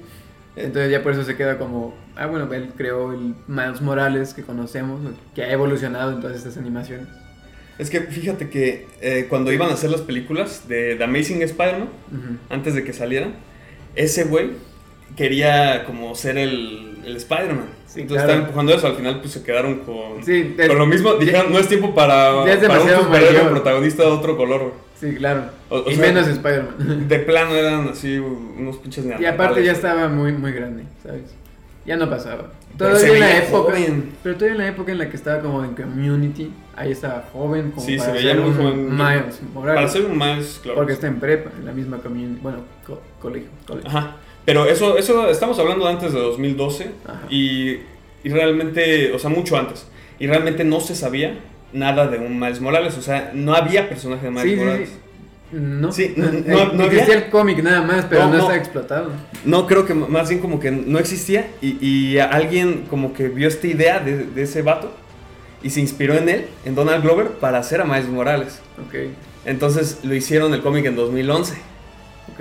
[0.55, 4.43] Entonces ya por eso se queda como, ah bueno, él creó el Miles Morales que
[4.43, 5.01] conocemos,
[5.35, 7.09] que ha evolucionado en todas estas animaciones.
[7.83, 11.89] Es que fíjate que eh, cuando iban a hacer las películas de The Amazing Spider-Man,
[12.49, 13.35] antes de que salieran,
[13.97, 14.51] ese güey
[15.17, 17.67] quería como ser el, el Spider-Man.
[17.87, 18.41] Sí, Entonces claro.
[18.43, 21.15] empujando eso, al final pues se quedaron con, Sí, es- con lo mismo.
[21.15, 24.61] Dijeron, no es tiempo para, es para un superhéroe protagonista de otro color.
[24.61, 24.73] güey".
[24.99, 25.47] Sí, claro.
[25.69, 27.09] O- o y sea, menos Spider-Man.
[27.09, 31.35] De plano eran así unos pinches y aparte ya estaba muy, muy grande, ¿sabes?
[31.85, 32.53] Ya no pasaba.
[32.79, 33.73] Pero Todavía en la época.
[33.73, 34.13] joven.
[34.23, 36.51] Pero todavía en la época en la que estaba como en community,
[36.83, 38.91] ahí estaba joven como Sí, para se veía ser muy un joven.
[38.97, 39.75] Miles Morales.
[39.81, 40.77] Para ser un Miles, claro.
[40.77, 43.89] Porque está en prepa, en la misma community, bueno, co- colegio, colegio.
[43.89, 44.17] Ajá.
[44.45, 47.21] Pero eso, eso estamos hablando antes de 2012 Ajá.
[47.31, 47.79] y,
[48.25, 49.87] y realmente, o sea, mucho antes.
[50.19, 51.39] Y realmente no se sabía
[51.73, 54.89] nada de un Miles Morales, o sea, no había personaje de Miles Sí, sí, Morales.
[54.89, 54.97] sí.
[55.53, 58.39] No, Sí, no- Eh, no- no existía el cómic nada más, pero no.
[58.39, 59.11] está explotado.
[59.45, 63.49] No, creo que más bien como que no existía y, y alguien como que vio
[63.49, 64.91] esta idea de, de ese vato
[65.63, 68.61] y se inspiró en él, en Donald Glover, para hacer a Miles Morales.
[68.87, 68.95] Ok,
[69.45, 71.55] Entonces lo hicieron el cómic en 2011.
[72.33, 72.41] ok.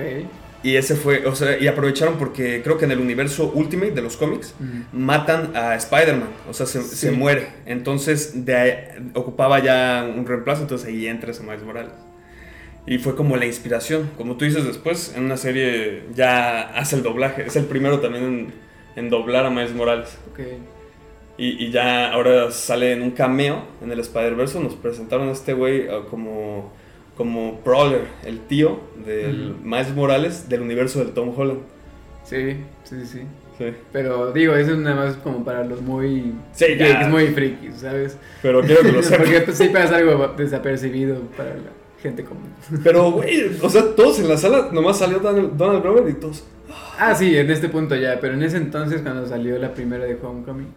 [0.63, 4.01] Y ese fue, o sea, y aprovecharon porque creo que en el universo Ultimate de
[4.03, 4.81] los cómics Mm.
[4.95, 6.95] matan a Spider-Man, o sea, se, Sí.
[6.97, 7.47] se muere.
[7.65, 11.91] Entonces de ahí- ocupaba ya un reemplazo, entonces ahí entra ese Miles Morales.
[12.85, 14.11] Y fue como la inspiración.
[14.17, 17.43] Como tú dices después, en una serie ya hace el doblaje.
[17.47, 18.53] Es el primero también en,
[18.95, 20.09] en doblar a Miles Morales.
[20.31, 20.39] Ok.
[21.37, 24.59] Y, y ya ahora sale en un cameo en el Spider-Verse.
[24.59, 26.71] Nos presentaron a este güey ah, como,
[27.17, 29.63] como Prowler, el tío del Ujú.
[29.67, 31.59] Miles Morales del universo del Tom Holland.
[32.23, 33.21] Sí, sí, sí.
[33.57, 33.65] Sí.
[33.91, 36.87] Pero digo, eso es nada más como para los muy Sí, ya.
[36.87, 38.17] geeks, muy frikis, ¿sabes?
[38.41, 39.19] Pero quiero que lo sepas.
[39.19, 42.49] Porque pues, sí pasa algo desapercibido para la gente común.
[42.83, 46.43] Pero, güey, o sea, todos en la sala, nomás salió Donald, Donald Glover y todos.
[46.97, 50.17] Ah, sí, en este punto ya, pero en ese entonces cuando salió la primera de
[50.21, 50.67] Homecoming,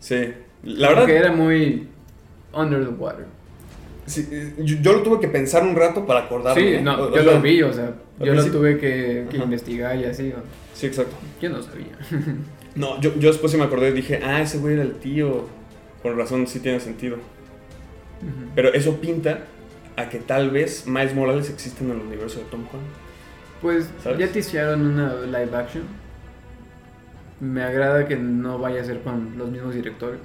[0.00, 0.32] Sí,
[0.64, 1.88] la verdad, que era muy
[2.52, 3.26] under the water.
[4.06, 4.26] sí,
[4.58, 6.76] yo, yo lo tuve que pensar un rato para acordarme.
[6.78, 9.26] Sí, no, O- o yo sea, lo vi, o sea, yo lo principio- tuve que,
[9.30, 10.42] que investigar y así, o-
[10.74, 11.16] Sí, exacto.
[11.40, 11.86] yo no sabía.
[12.76, 15.46] No, yo, yo después sí me acordé y dije, ah, ese güey era el tío.
[16.02, 17.16] Con razón, sí tiene sentido.
[17.16, 18.50] Ujú.
[18.54, 19.44] Pero eso pinta
[19.96, 22.86] a que tal vez Miles Morales existe en el universo de Tom Holland.
[23.62, 24.18] Pues ¿Sabes?
[24.18, 25.84] ya te hicieron una live action.
[27.40, 30.20] Me agrada que no vaya a ser con los mismos directores.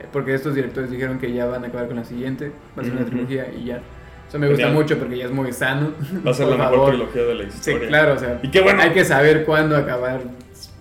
[0.00, 2.52] eh, Porque estos directores dijeron que ya van a acabar con la siguiente.
[2.78, 3.80] Va a ser una trilogía y ya.
[4.28, 4.82] Eso me gusta Genial.
[4.82, 5.92] mucho porque ya es muy sano.
[6.26, 7.88] Va a ser la mejor trilogía de la Sí, historia.
[7.88, 8.40] claro, o sea.
[8.42, 8.80] Y qué bueno.
[8.82, 10.20] Hay que saber cuándo acabar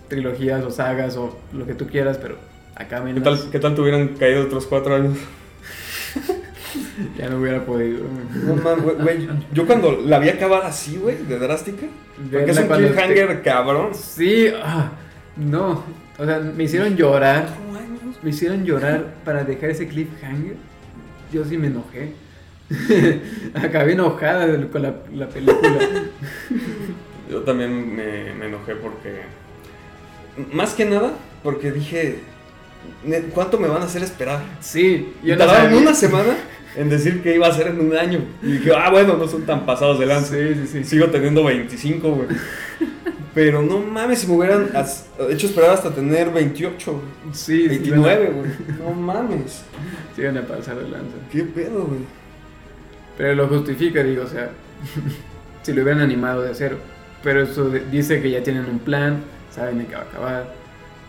[0.08, 2.36] trilogías o sagas o lo que tú quieras, pero
[2.76, 5.18] acá ¿Qué tal, ¿Qué tal te hubieran caído otros cuatro años?
[7.18, 8.00] Ya no hubiera podido.
[8.46, 11.86] No mames, güey, güey, yo cuando la vi acabar así, güey, de drástica.
[12.32, 13.90] Porque es un cliffhanger cabrón.
[13.94, 14.92] Sí, ah,
[15.38, 15.84] no.
[16.18, 17.48] O sea, me hicieron llorar.
[18.22, 20.56] Me hicieron llorar para dejar ese cliffhanger.
[21.34, 22.14] Yo sí me enojé.
[23.56, 25.80] Acabé enojada con la, la película.
[27.30, 29.22] Yo también me, me enojé porque.
[30.54, 31.14] Más que nada,
[31.44, 32.20] porque dije.
[33.06, 34.42] "Ne- ¿Cuánto me van a hacer esperar?
[34.60, 35.82] Sí, yo no tardaron sabía.
[35.82, 36.34] una semana
[36.76, 38.20] en decir que iba a ser en un año.
[38.42, 40.36] Y dije, ah, bueno, no son tan pasados de lanza.
[40.36, 40.84] Sí, sí, sí.
[40.84, 42.28] Sigo teniendo 25, güey.
[43.34, 44.70] Pero no mames, si me hubieran
[45.30, 47.04] hecho esperar hasta tener 28, güey.
[47.34, 48.80] Sí, sí, 29, bueno, güey.
[48.80, 49.64] No mames.
[50.16, 51.16] Sí, van a pasar de lanza.
[51.32, 52.02] ¿Qué pedo, güey?
[53.18, 54.50] Pero lo justifica, digo, o sea,
[55.64, 56.78] si lo hubieran animado de cero.
[57.24, 60.54] Pero eso dice que ya tienen un plan, saben de qué va a acabar.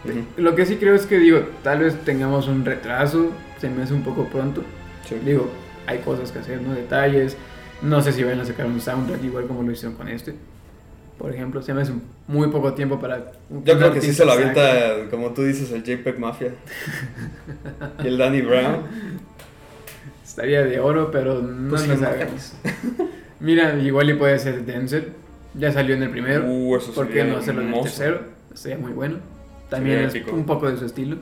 [0.04, 0.24] Ujú.
[0.36, 3.94] Lo que sí creo es que, digo, tal vez tengamos un retraso, se me hace
[3.94, 4.62] un poco pronto.
[5.08, 5.16] Sí.
[5.24, 5.50] Digo,
[5.86, 6.74] hay cosas que hacer, ¿no?
[6.74, 7.36] Detalles.
[7.82, 10.34] No sé si van a sacar un soundtrack igual como lo hicieron con este.
[11.22, 11.92] Por ejemplo, se me hace
[12.26, 13.30] muy poco tiempo para...
[13.48, 16.52] Yo creo que sí se lo avienta, como tú dices, el JPEG Mafia.
[18.02, 18.78] y el Danny Brown.
[20.24, 22.54] Estaría de oro, pero no Pues no hagamos.
[23.40, 25.12] Mira, igual y puede ser Denzel.
[25.54, 26.44] Ya salió en el primero.
[26.44, 27.96] Uh, eso ¿Por qué no hacerlo en el hermoso.
[27.96, 28.20] tercero?
[28.54, 29.18] Sería muy bueno.
[29.68, 31.18] También Sería es un poco de su estilo.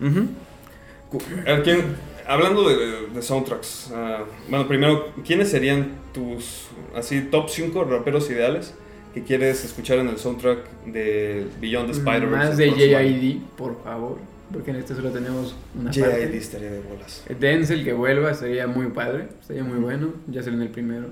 [0.00, 1.94] A ver, ¿quién-
[2.26, 8.74] hablando de, de soundtracks, ah, bueno, primero, ¿quiénes serían tus así top 5 raperos ideales
[9.12, 12.48] que quieres escuchar en el soundtrack de Beyond the Spider-Verse?
[12.48, 12.70] Más de?
[12.72, 14.18] JID, por favor.
[14.52, 16.10] Porque en este solo tenemos una J.I.D.
[16.10, 16.36] parte.
[16.36, 17.24] estaría de bolas.
[17.40, 21.08] Denzel que vuelva sería muy padre, sería muy bueno, ya salió en el primero.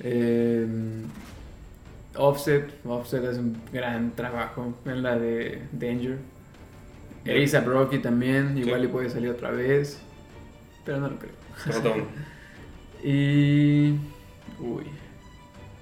[0.00, 0.66] Eh,
[2.16, 6.18] Offset, Offset hace un gran trabajo en la de Danger.
[7.24, 7.48] Bien.
[7.54, 8.86] A$AP Rocky también, igual Sí.
[8.86, 10.00] y puede salir otra vez,
[10.84, 11.32] pero no lo creo.
[11.94, 12.06] Uno.
[13.04, 13.98] Y...
[14.60, 14.84] Uy,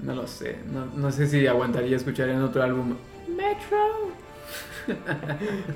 [0.03, 2.95] no lo sé, no, no sé si aguantaría escuchar en otro álbum
[3.29, 4.11] Metro.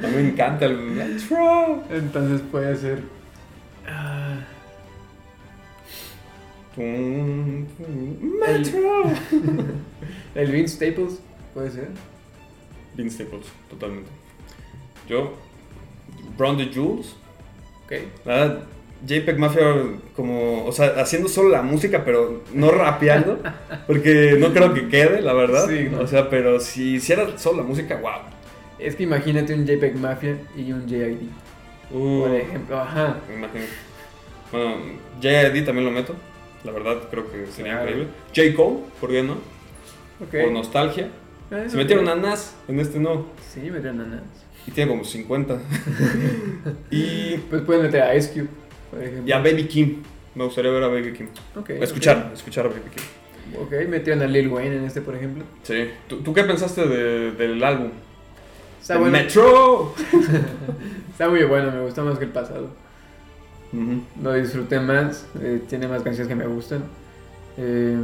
[0.03, 1.85] A mí me encanta el Metro.
[1.91, 3.03] Entonces puede ser...
[3.87, 4.37] ah,
[8.37, 9.05] Metro.
[10.35, 11.21] el Vince Staples,
[11.53, 11.91] puede ser.
[12.97, 14.11] Vince Staples, totalmente.
[15.09, 15.35] Yo,
[16.37, 17.15] Brown the Jules.
[17.85, 17.93] Ok.
[18.25, 18.65] La verdad,
[19.07, 19.63] JPEG Mafia
[20.17, 23.39] como, o sea, haciendo solo la música, pero no rapeando,
[23.87, 25.69] porque no creo que quede, la verdad.
[25.69, 26.01] Sí, no.
[26.01, 28.13] O sea, pero si hiciera solo la música, wow.
[28.79, 31.29] Es que imagínate un JPEG Mafia y un JID.
[31.91, 33.19] Uh, Por ejemplo, ajá.
[33.35, 33.65] imagino.
[34.51, 34.77] Bueno,
[35.21, 36.15] JID también lo meto,
[36.65, 37.91] la verdad creo que sería Claro.
[37.91, 38.09] increíble.
[38.35, 38.57] J.
[38.57, 39.35] Cole, ¿por qué no?
[40.21, 40.31] Ok.
[40.31, 41.09] Por nostalgia.
[41.51, 42.13] Ah, Se metieron ok.
[42.13, 44.23] a Nas, en este no, Sí, metieron a Nas.
[44.67, 45.59] y tiene como 50.
[46.91, 48.49] y, Pues pueden meter a Ice Cube,
[48.91, 49.25] por ejemplo.
[49.27, 50.03] y a Baby Kim,
[50.35, 51.29] me gustaría ver a Baby Kim.
[51.57, 53.61] Ok, Escuchar, escuchar a Baby Kim.
[53.61, 55.45] Ok, metieron a Lil Wayne en este, por ejemplo.
[55.63, 55.89] Sí.
[56.09, 57.91] ¿Tú, tú qué pensaste de- del álbum?
[58.81, 59.19] Está El bueno.
[59.19, 59.95] Metro.
[61.13, 62.69] Está muy bueno, me gustó más que el pasado.
[64.23, 66.85] Lo disfruté más, eh, tiene más canciones que me gustan.
[67.57, 67.97] Eh,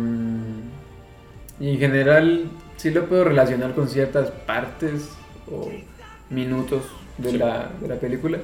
[1.61, 2.45] y en general,
[2.77, 5.11] sí lo puedo relacionar con ciertas partes
[5.51, 5.71] o
[6.31, 6.83] minutos
[7.19, 7.39] de, Sí.
[7.39, 8.39] la, de la película.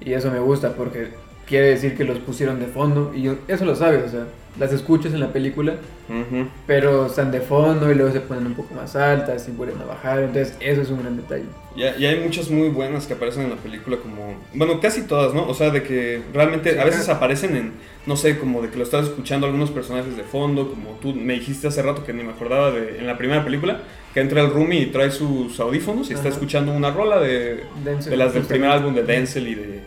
[0.00, 1.08] Y eso me gusta porque
[1.46, 3.12] quiere decir que los pusieron de fondo.
[3.14, 4.26] Y yo- eso lo sabes, o sea,
[4.58, 5.74] las escuchas en la película,
[6.08, 6.48] Ujú.
[6.66, 9.84] pero están de fondo y luego se ponen un poco más altas y vuelven a
[9.84, 10.20] bajar.
[10.20, 11.44] Entonces, eso es un gran detalle.
[11.76, 14.34] Y, y hay muchas muy buenas que aparecen en la película como...
[14.54, 15.46] Bueno, casi todas, ¿no?
[15.46, 17.18] O sea, de que realmente Sí, a veces ajá.
[17.18, 17.72] aparecen en...
[18.06, 21.34] No sé, como de que lo estás escuchando algunos personajes de fondo, como tú me
[21.34, 22.98] dijiste hace rato que ni me acordaba de...
[22.98, 23.80] En la primera película,
[24.14, 26.36] que entra el roomie y trae sus audífonos y está Ajá.
[26.36, 29.80] escuchando una rola de, Denzel, de las del primer álbum de Denzel y de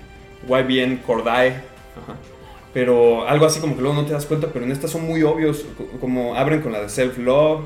[0.48, 1.50] YBN Cordae.
[1.50, 2.16] Ajá.
[2.74, 5.24] Pero algo así como que luego no te das cuenta, pero en estas son muy
[5.24, 7.62] obvios, co- como abren con la de Self Love,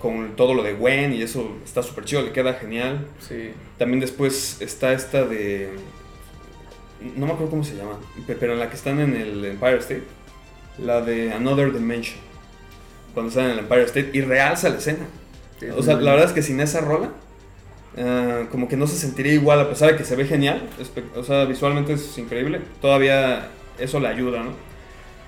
[0.00, 3.06] con todo lo de Gwen y eso está súper chido, le queda genial.
[3.18, 3.50] Sí.
[3.78, 5.70] También después está esta de...
[7.16, 9.78] No me acuerdo cómo se llama, pe- pero en la que están en el Empire
[9.78, 10.04] State.
[10.78, 12.18] La de Another Dimension.
[13.14, 15.06] Cuando están en el Empire State y realza la escena.
[15.58, 17.10] Sí, O sea, la verdad es que sin esa rola,
[17.98, 20.62] ah, como que no se sentiría igual, a pesar de que se ve genial.
[21.16, 22.60] O sea, visualmente es increíble.
[22.80, 24.50] Todavía eso le ayuda, ¿no?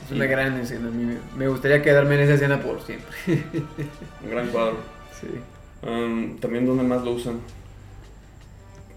[0.05, 0.89] Es una gran escena.
[0.89, 3.15] a mí me- gustaría quedarme en esa escena por siempre.
[4.25, 4.77] Un gran cuadro.
[5.21, 5.27] Sí.
[5.87, 7.41] Um, también, ¿dónde más lo usan?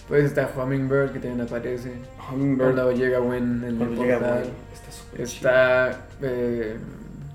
[0.08, 1.94] Pues está Hummingbird que también aparece.
[2.32, 2.74] Hummingbird.
[2.74, 4.44] Cuando llega Gwen en el llega portal.
[4.44, 5.90] Gwen, está.
[5.90, 6.06] Está.
[6.22, 6.76] eh,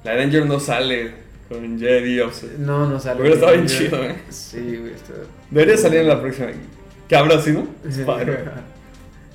[0.04, 1.12] La de Danger no sale
[1.48, 2.58] con Jedi Offset.
[2.58, 3.20] no, no sale.
[3.20, 4.16] Hubiera estado bien chido, ¿eh?
[4.30, 4.92] Sí, güey.
[4.94, 5.12] Está...
[5.50, 6.48] Debería salir en la próxima.
[7.08, 7.66] ¿Qué habrá así, no?
[7.88, 8.52] Spider.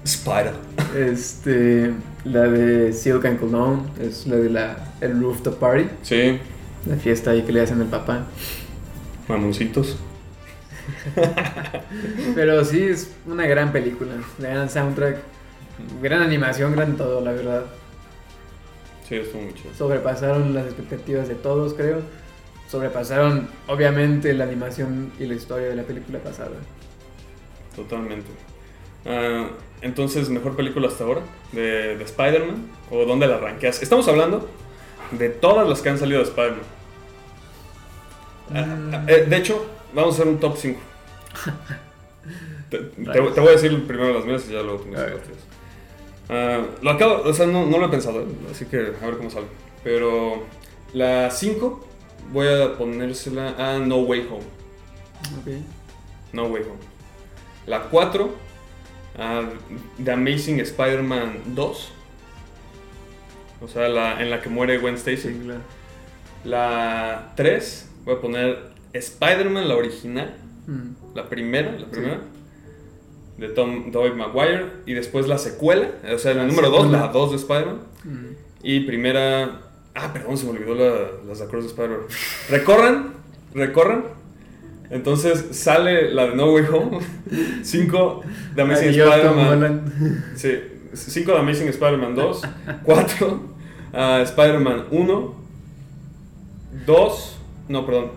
[0.03, 0.53] Spider.
[0.97, 1.91] Este.
[2.25, 3.83] La de Silk and Cologne.
[4.01, 4.93] Es la de la.
[4.99, 5.85] El Rooftop Party.
[6.01, 6.39] Sí,
[6.85, 8.25] La fiesta ahí que le hacen al papá.
[9.27, 9.97] mamoncitos.
[12.35, 14.11] Pero sí, es una gran película.
[14.39, 15.17] Gran soundtrack.
[16.01, 17.65] Gran animación, gran todo, la verdad.
[19.11, 19.73] Sí, estuvo muy chido.
[19.77, 21.99] sobrepasaron las expectativas de todos, creo.
[22.69, 26.51] Sobrepasaron, obviamente, la animación y la historia de la película pasada.
[27.75, 28.29] Totalmente.
[29.05, 29.49] Ah,
[29.81, 31.21] entonces, ¿mejor película hasta ahora?
[31.51, 32.67] ¿De, de Spider-Man?
[32.89, 33.83] ¿O dónde la rankeas?
[33.83, 34.47] Estamos hablando
[35.11, 36.61] de todas las que han salido de Spider-Man.
[38.53, 38.93] Ah, Mm.
[38.95, 40.79] ah, eh, de hecho, vamos a hacer un top 5.
[42.69, 43.33] te, te- Rayos.
[43.35, 44.97] te voy a decir primero las mías y ya luego tú me
[46.31, 46.35] A.
[46.35, 49.29] Ah, lo acabo, o sea, no, no lo he pensado, así que a ver cómo
[49.29, 49.47] sale.
[49.83, 50.43] Pero
[50.93, 51.87] la 5
[52.31, 54.45] voy a ponérsela a No Way Home.
[55.39, 55.63] Ok.
[56.33, 56.79] No Way Home.
[57.67, 58.29] La 4,
[59.19, 59.43] ah,
[60.03, 61.91] The Amazing Spider-Man 2.
[63.61, 65.17] O sea, la, en la que muere Gwen Stacy.
[65.17, 65.61] Sí, claro.
[66.43, 70.35] La 3, voy a poner Spider-Man, la original.
[70.65, 71.15] Mm.
[71.15, 72.19] La primera, la primera.
[73.41, 74.67] De Tom Tobey Maguire.
[74.85, 75.89] Y después la secuela.
[76.13, 77.05] O sea, la La número 2, secuela.
[77.07, 77.79] la 2 de Spider-Man.
[78.05, 78.25] Mm.
[78.63, 79.61] Y primera.
[79.93, 81.99] Ah, perdón, se me olvidó la, las de Across the Spider-Man.
[82.49, 83.13] Recorran,
[83.53, 84.03] recorran.
[84.89, 86.99] Entonces sale la de No Way Home.
[87.63, 88.21] 5
[88.55, 90.33] de Amazing Spider-Man.
[90.35, 90.59] Sí,
[90.93, 92.41] 5 de Amazing Spider-Man 2.
[92.83, 93.41] 4
[94.23, 95.35] Spider-Man 1.
[96.85, 97.37] 2.
[97.69, 98.11] No, perdón.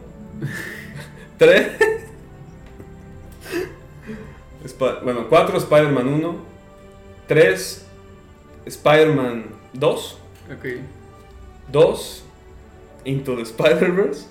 [1.39, 1.67] 3.
[5.03, 6.37] Bueno, 4 Spider-Man 1.
[7.29, 7.87] 3
[8.67, 10.19] Spider-Man 2.
[10.57, 10.67] Ok.
[11.73, 12.25] 2
[13.05, 14.27] Into the Spider-Verse.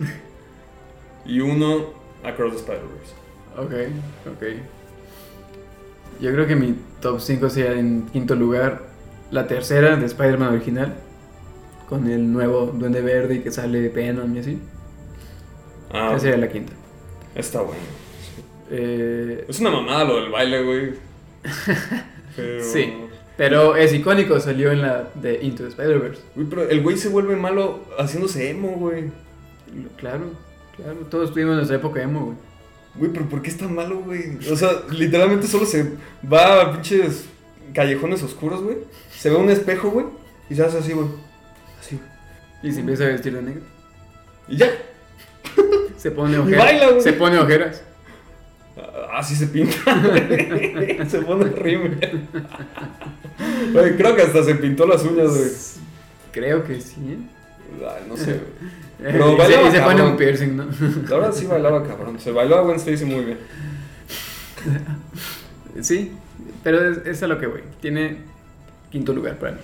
[1.26, 1.86] y 1
[2.24, 3.14] Across the Spider-Verse.
[3.58, 4.44] Ok, ok.
[6.20, 8.84] Yo creo que mi top 5 sería en quinto lugar
[9.32, 10.96] la tercera de Spider-Man original.
[11.90, 14.60] Con el nuevo Duende Verde y que sale Venom y así.
[15.92, 16.74] Ah, Esa sería la quinta.
[17.36, 17.82] está bueno.
[18.76, 20.92] Eh, Es una mamada lo del baile, güey.
[22.36, 22.64] Pero...
[22.64, 22.92] Sí.
[23.38, 26.22] pero es icónico, salió en la de Into the Spider-Verse.
[26.36, 29.12] Güey, pero el güey se vuelve malo haciéndose emo, güey.
[29.98, 30.32] Claro,
[30.76, 30.96] claro.
[31.12, 32.38] Todos tuvimos nuestra época emo, güey.
[32.96, 34.38] Güey, pero ¿por qué es tan malo, güey?
[34.52, 35.92] O sea, literalmente solo se
[36.32, 37.26] va a pinches
[37.74, 38.78] callejones oscuros, güey.
[39.16, 40.06] Se ve un espejo, güey.
[40.50, 41.08] Y se hace así, güey.
[41.80, 42.72] Así, güey.
[42.72, 43.62] Y se empieza a vestir de negro.
[44.48, 44.70] Y ya.
[45.98, 46.66] Se pone ojeras.
[46.66, 47.02] baila, güey.
[47.02, 47.84] se pone ojeras.
[49.14, 49.76] Así se pinta.
[51.08, 52.28] se pone rímel.
[53.72, 55.50] Güey, creo que hasta se pintó las uñas, güey.
[56.32, 56.96] Creo que sí.
[57.10, 57.18] ¿eh?
[57.88, 58.74] Ay, no sé, güey.
[59.04, 60.66] Se, bailaba y se pone un piercing, ¿no?
[61.12, 62.20] Ahora sí bailaba cabrón.
[62.20, 63.38] Se bailó a Gwen Stacy muy bien.
[65.82, 66.12] sí,
[66.64, 67.62] pero es, es a lo que voy.
[67.82, 68.20] Tiene
[68.92, 69.60] quinto lugar para mí.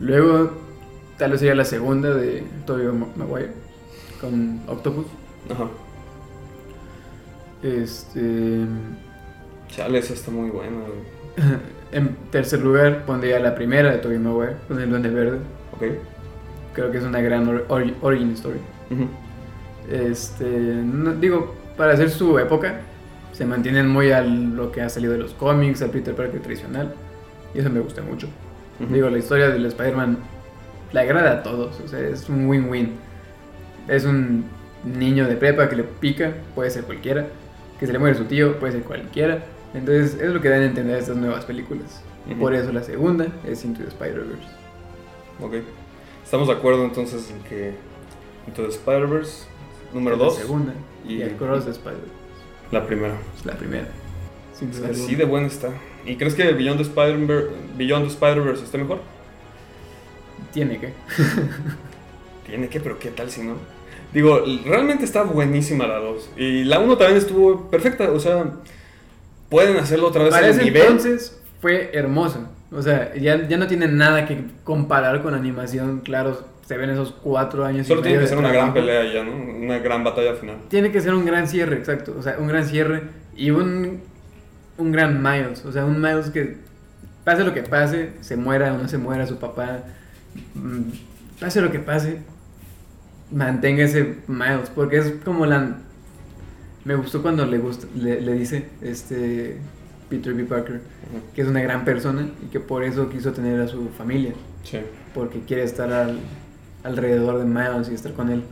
[0.00, 0.50] Luego,
[1.18, 3.50] tal vez sería la segunda de Tobey Ma- Maguire
[4.20, 5.06] con Octopus.
[5.50, 5.68] Ajá.
[7.66, 8.64] Este.
[9.68, 11.58] Chale, está muy buena, güey.
[11.92, 15.38] En tercer lugar pondría la primera de Tobey Maguire con el Duende Verde.
[15.72, 15.82] Ok.
[16.74, 18.58] Creo que es una gran or- ori- origin story.
[19.90, 22.80] Este, no- digo, para hacer su época,
[23.32, 26.92] se mantienen muy a lo que ha salido de los cómics, al Peter Parker tradicional,
[27.54, 28.26] y eso me gusta mucho.
[28.90, 30.18] Digo, la historia del Spider-Man
[30.92, 32.92] le agrada a todos, o sea, es un win-win.
[33.88, 34.44] Es un
[34.84, 37.26] niño de prepa que le pica, puede ser cualquiera,
[37.78, 39.44] que se le muere su tío, puede ser cualquiera.
[39.74, 42.02] Entonces, es lo que dan a entender estas nuevas películas.
[42.40, 44.48] Por eso la segunda es Into the Spider-Verse.
[45.40, 45.54] Ok.
[46.24, 47.74] Estamos de acuerdo entonces en que
[48.48, 49.44] Into the Spider-Verse,
[49.92, 50.72] número Es la 2, segunda.
[51.06, 52.12] y- Y, Across the Spider-Verse
[52.72, 53.14] la primera.
[53.44, 53.86] la primera.
[54.58, 55.18] Sin duda Así alguna.
[55.18, 55.68] de buena está.
[56.04, 59.00] ¿Y crees que Beyond the Spider-Verse Beyond the Spider-Verse esté mejor?
[60.52, 60.92] Tiene que.
[62.46, 63.54] Tiene que, pero ¿qué tal si no?
[64.12, 66.30] Digo, realmente está buenísima la 2.
[66.36, 68.10] Y la 1 también estuvo perfecta.
[68.10, 68.44] O sea,
[69.48, 70.82] pueden hacerlo otra vez Para ese nivel.
[70.82, 72.48] entonces fue hermoso.
[72.72, 76.00] O sea, ya, ya no tiene nada que comparar con animación.
[76.00, 77.86] Claro, se ven esos cuatro años.
[77.86, 79.32] y Solo tiene medio que ser una gran pelea ya, ¿no?
[79.34, 80.56] Una gran batalla final.
[80.68, 82.14] Tiene que ser un gran cierre, exacto.
[82.18, 83.02] O sea, un gran cierre
[83.36, 84.00] y un,
[84.78, 85.64] un gran Miles.
[85.64, 86.56] O sea, un Miles que
[87.24, 89.80] pase lo que pase, se muera o no se muera su papá,
[90.54, 90.80] mm,
[91.40, 92.18] pase lo que pase,
[93.30, 94.70] mantenga ese Miles.
[94.74, 95.78] Porque es como la...
[96.84, 99.56] Me gustó cuando le, gusta, le, le dice este
[100.08, 100.44] Peter B.
[100.44, 100.80] Parker
[101.34, 104.32] que es una gran persona y que por eso quiso tener a su familia.
[104.62, 104.78] Sí.
[105.14, 106.18] Porque quiere estar al-
[106.84, 108.44] alrededor de Miles y estar con él.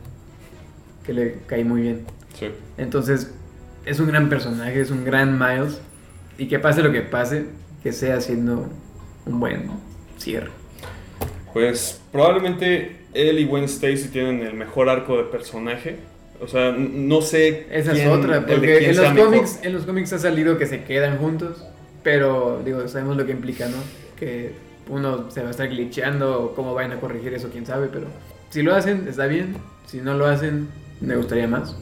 [1.05, 2.05] Que le cae muy bien.
[2.37, 2.47] Sí.
[2.77, 3.33] Entonces,
[3.85, 5.79] es un gran personaje, es un gran Miles.
[6.37, 7.45] Y que pase lo que pase,
[7.81, 8.67] que sea haciendo
[9.25, 9.69] un buen
[10.17, 10.49] cierre.
[11.53, 15.97] Pues probablemente él y Gwen Stacy tienen el mejor arco de personaje.
[16.41, 17.65] O sea, no sé.
[17.71, 20.83] Esa quién- es otra, porque en los, cómics, en los cómics ha salido que se
[20.83, 21.63] quedan juntos.
[22.03, 23.77] Pero, digo, sabemos lo que implica, ¿no?
[24.19, 24.51] Que
[24.89, 27.87] uno se va a estar glitcheando o cómo vayan a corregir eso, quién sabe.
[27.91, 28.05] Pero
[28.49, 29.55] si lo hacen, está bien.
[29.87, 30.67] Si no lo hacen,
[31.01, 31.75] me gustaría más.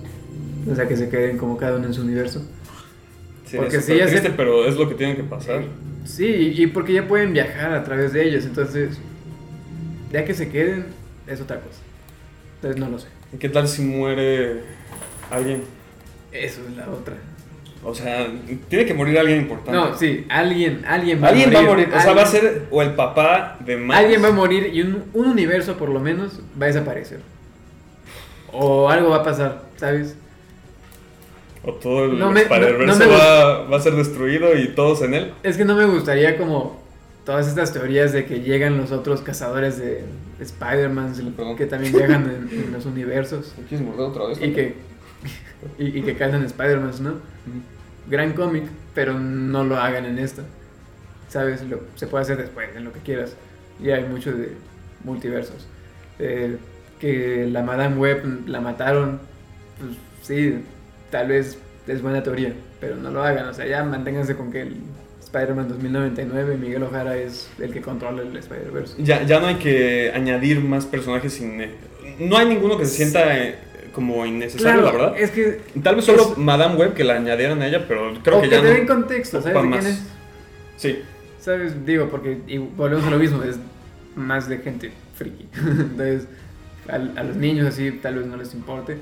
[0.71, 2.41] O sea, que se queden como cada uno en su universo.
[3.45, 5.63] Sí, porque es si ya se- triste, pero es lo que tienen que pasar.
[6.05, 8.97] Sí, y porque ya pueden viajar a través de ellos, entonces,
[10.11, 10.85] ya que se queden,
[11.27, 11.79] es otra cosa.
[12.55, 13.07] Entonces no lo sé.
[13.33, 14.61] ¿Y qué tal si muere
[15.31, 15.63] alguien?
[16.31, 17.15] Eso es la otra.
[17.85, 18.27] O sea,
[18.69, 19.73] tiene que morir alguien importante.
[19.73, 21.67] No, sí, alguien, alguien va Alguien a morir.
[21.67, 21.89] va a morir.
[21.93, 23.97] O sea, va a ser o el papá de Miles.
[23.97, 27.19] Alguien va a morir y un, un universo por lo menos va a desaparecer.
[28.53, 30.15] O algo va a pasar, ¿sabes?
[31.65, 34.69] O todo el No me- Spider-Verse no- no me va, va a ser destruido y
[34.75, 35.33] todos en él.
[35.43, 36.82] Es que no me gustaría como
[37.25, 40.03] todas estas teorías de que llegan los otros cazadores de
[40.39, 41.13] Spider-Man
[41.57, 44.39] que también viajan en, en los universos ¿Quieres morder otra vez?
[44.41, 44.75] y que,
[45.79, 47.13] y, y que cazan Spider-Man, ¿no?
[48.09, 50.43] Gran cómic, pero no lo hagan en esta.
[51.29, 51.63] ¿Sabes?
[51.63, 53.35] Lo, se puede hacer después, en lo que quieras.
[53.81, 54.51] Y hay mucho de
[55.03, 55.67] multiversos.
[56.19, 56.57] Eh,
[56.99, 59.19] que la Madame Web la mataron,
[59.79, 60.63] pues sí,
[61.09, 61.57] tal vez
[61.87, 63.47] es buena teoría, pero no lo hagan.
[63.47, 64.77] O sea, ya manténganse con que el
[65.23, 68.95] Spider-Man 2099, Miguel Ojara es el que controla el Spider-Verse.
[69.03, 71.57] Ya, ya no hay que añadir más personajes sin...
[72.19, 73.55] No hay ninguno que se sienta eh,
[73.93, 75.15] como innecesario, la verdad.
[75.17, 75.61] es que.
[75.81, 78.49] Tal vez solo es- Madame Web que la añadieran a ella, pero creo o que
[78.49, 79.85] que ya te den contexto, ¿sabes de quién más.
[79.85, 80.01] es?
[80.77, 80.99] Sí,
[81.39, 81.85] ¿Sabes?
[81.85, 83.57] Digo, porque y volvemos a lo mismo, es
[84.15, 85.47] más de gente friki.
[85.55, 86.27] Entonces,
[86.87, 88.97] a, a los niños así tal vez no les importe.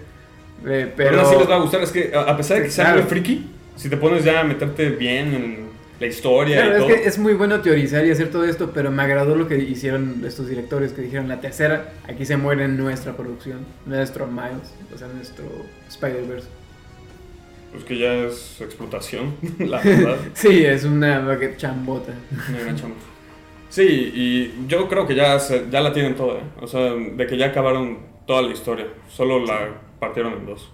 [0.65, 1.81] Eh, pero pero aún así les va a gustar.
[1.81, 3.01] Es que a pesar de que sea claro.
[3.01, 3.45] muy friki,
[3.75, 6.87] si te pones ya a meterte bien en la historia Claro, y es todo.
[6.87, 10.23] que es muy bueno teorizar y hacer todo esto, pero me agradó lo que hicieron
[10.25, 15.07] estos directores que dijeron la tercera, aquí se muere nuestra producción, nuestro Miles, o sea,
[15.09, 15.45] nuestro
[15.89, 16.47] Spider-Verse.
[17.71, 20.17] Pues que ya es explotación, la verdad.
[20.33, 22.13] Sí, es una chambota.
[22.49, 22.95] Una chamba.
[23.69, 26.43] Sí, y yo creo que ya, se- ya la tienen toda, ¿eh?
[26.61, 28.87] O sea, de que ya acabaron toda la historia.
[29.09, 29.69] Solo la
[30.01, 30.71] partieron en dos.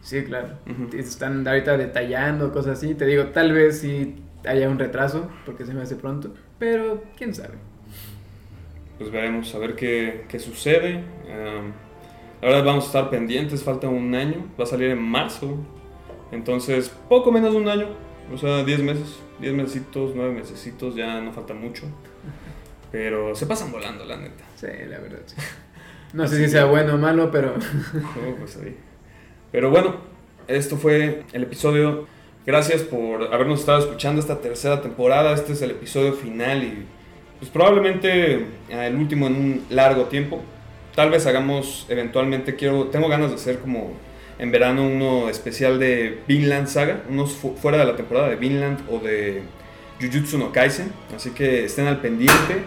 [0.00, 0.48] Sí, claro.
[0.68, 0.96] Ujú.
[0.96, 2.94] Están ahorita detallando cosas así.
[2.94, 7.34] Te digo, tal vez sí haya un retraso, porque se me hace pronto, pero quién
[7.34, 7.54] sabe.
[8.98, 11.04] Pues veremos a ver qué, qué sucede.
[11.28, 11.72] Em,
[12.40, 14.46] la verdad vamos a estar pendientes, falta un año.
[14.58, 15.56] Va a salir en marzo.
[16.32, 17.88] Entonces, poco menos de un año.
[18.32, 19.20] O sea, 10 meses.
[19.38, 21.84] 10 mesecitos, 9 mesecitos, ya no falta mucho.
[22.90, 24.44] Pero se pasan volando, la neta.
[24.56, 25.20] Sí, la verdad.
[25.26, 25.36] sí.
[26.12, 27.54] No sé si sea bueno o malo, pero
[28.38, 28.58] pues.
[29.50, 29.96] Pero bueno,
[30.48, 32.06] esto fue el episodio.
[32.44, 35.32] Gracias por habernos estado escuchando esta tercera temporada.
[35.34, 36.84] Este es el episodio final y
[37.38, 40.40] pues probablemente eh, el último en un largo tiempo.
[40.94, 43.92] Tal vez hagamos eventualmente, quiero, tengo ganas de hacer como
[44.38, 48.80] en verano uno especial de Vinland Saga, unos fu- fuera de la temporada de Vinland
[48.90, 49.42] o de
[50.00, 50.92] Jujutsu no Kaisen.
[51.14, 52.62] Así que estén al pendiente.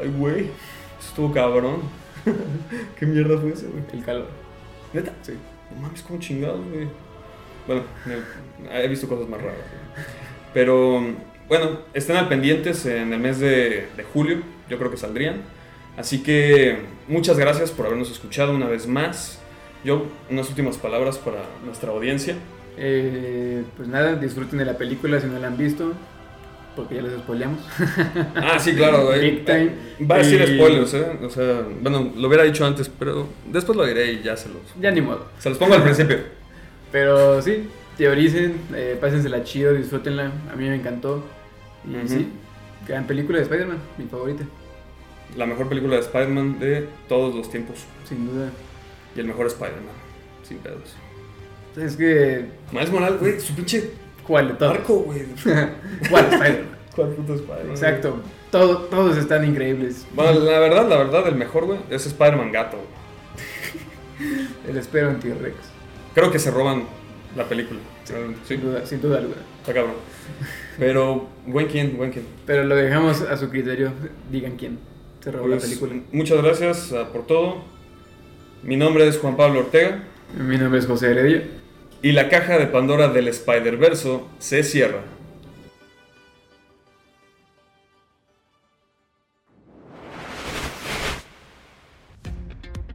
[0.00, 0.46] Ay, güey,
[1.00, 1.80] estuvo cabrón.
[2.98, 3.82] ¿Qué mierda fue ese, güey?
[3.92, 4.28] el calor.
[4.92, 5.12] ¿Neta?
[5.22, 5.32] Sí.
[5.74, 6.88] No mames, como chingados, güey.
[7.66, 7.82] Bueno,
[8.72, 9.56] he visto cosas más raras.
[9.56, 10.06] güey.
[10.54, 11.00] Pero
[11.48, 14.38] bueno, estén al pendientes en el mes de, de julio.
[14.68, 15.42] Yo creo que saldrían.
[15.96, 19.40] Así que muchas gracias por habernos escuchado una vez más.
[19.84, 22.36] Yo, unas últimas palabras para nuestra audiencia.
[22.76, 25.92] Eh, pues nada, disfruten de la película si no la han visto,
[26.76, 27.58] porque ya les spoileamos.
[28.36, 29.20] Ah, sí, claro, güey.
[29.30, 29.72] Big time.
[30.08, 31.06] Va a decir Y- spoilers, ¿eh?
[31.24, 34.58] O sea, bueno, lo hubiera dicho antes, pero después lo diré y ya se los,
[34.80, 35.26] Ya ni modo.
[35.38, 36.18] se los pongo al principio.
[36.92, 40.30] Pero sí, teoricen, eh, pásensela chido, disfrútenla.
[40.52, 41.24] A mí me encantó.
[41.84, 42.08] Y Ujú.
[42.08, 42.28] sí,
[42.86, 44.44] gran película de Spider-Man, mi favorita,
[45.36, 47.78] La mejor película de Spider-Man de todos los tiempos.
[48.08, 48.50] sin duda.
[49.16, 49.94] Y el mejor Spider-Man.
[50.42, 50.94] Sin pedos.
[51.76, 53.90] Es que, Miles Morales, güey, su pinche
[54.26, 54.72] ¿cuál de todos?
[54.72, 55.22] arco, güey.
[56.10, 56.76] ¿Cuál Spider-Man?
[56.94, 57.70] ¿Cuál puto Spider-Man?
[57.70, 58.16] Exacto,
[58.50, 60.06] todo, todos están increíbles.
[60.14, 62.78] Bueno, la verdad, la verdad, el mejor, güey, es Spider-Man gato.
[64.68, 65.54] El espero en T-Rex,
[66.14, 66.84] Creo que se roban
[67.36, 67.78] la película.
[68.04, 68.14] Sí,
[68.46, 69.40] sin duda, sin duda alguna.
[69.60, 69.94] está cabrón.
[70.78, 72.24] Pero, buen quien, buen quien.
[72.46, 73.92] Pero lo dejamos a su criterio,
[74.30, 74.78] digan quién
[75.22, 75.94] se robó la Pues, película.
[76.12, 77.58] muchas gracias ah, por todo.
[78.62, 80.02] Mi nombre es Juan Pablo Ortega.
[80.38, 81.42] Mi nombre es José Heredia.
[82.06, 85.02] Y la caja de Pandora del Spider-Verso se cierra.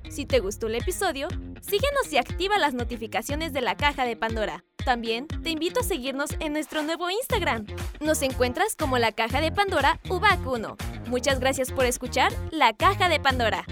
[0.07, 1.27] Si te gustó el episodio,
[1.59, 4.63] síguenos y activa las notificaciones de la caja de Pandora.
[4.85, 7.65] También te invito a seguirnos en nuestro nuevo Instagram.
[7.99, 10.77] Nos encuentras como la caja de Pandora UBAC1.
[11.09, 13.65] Muchas gracias por escuchar La Caja de Pandora.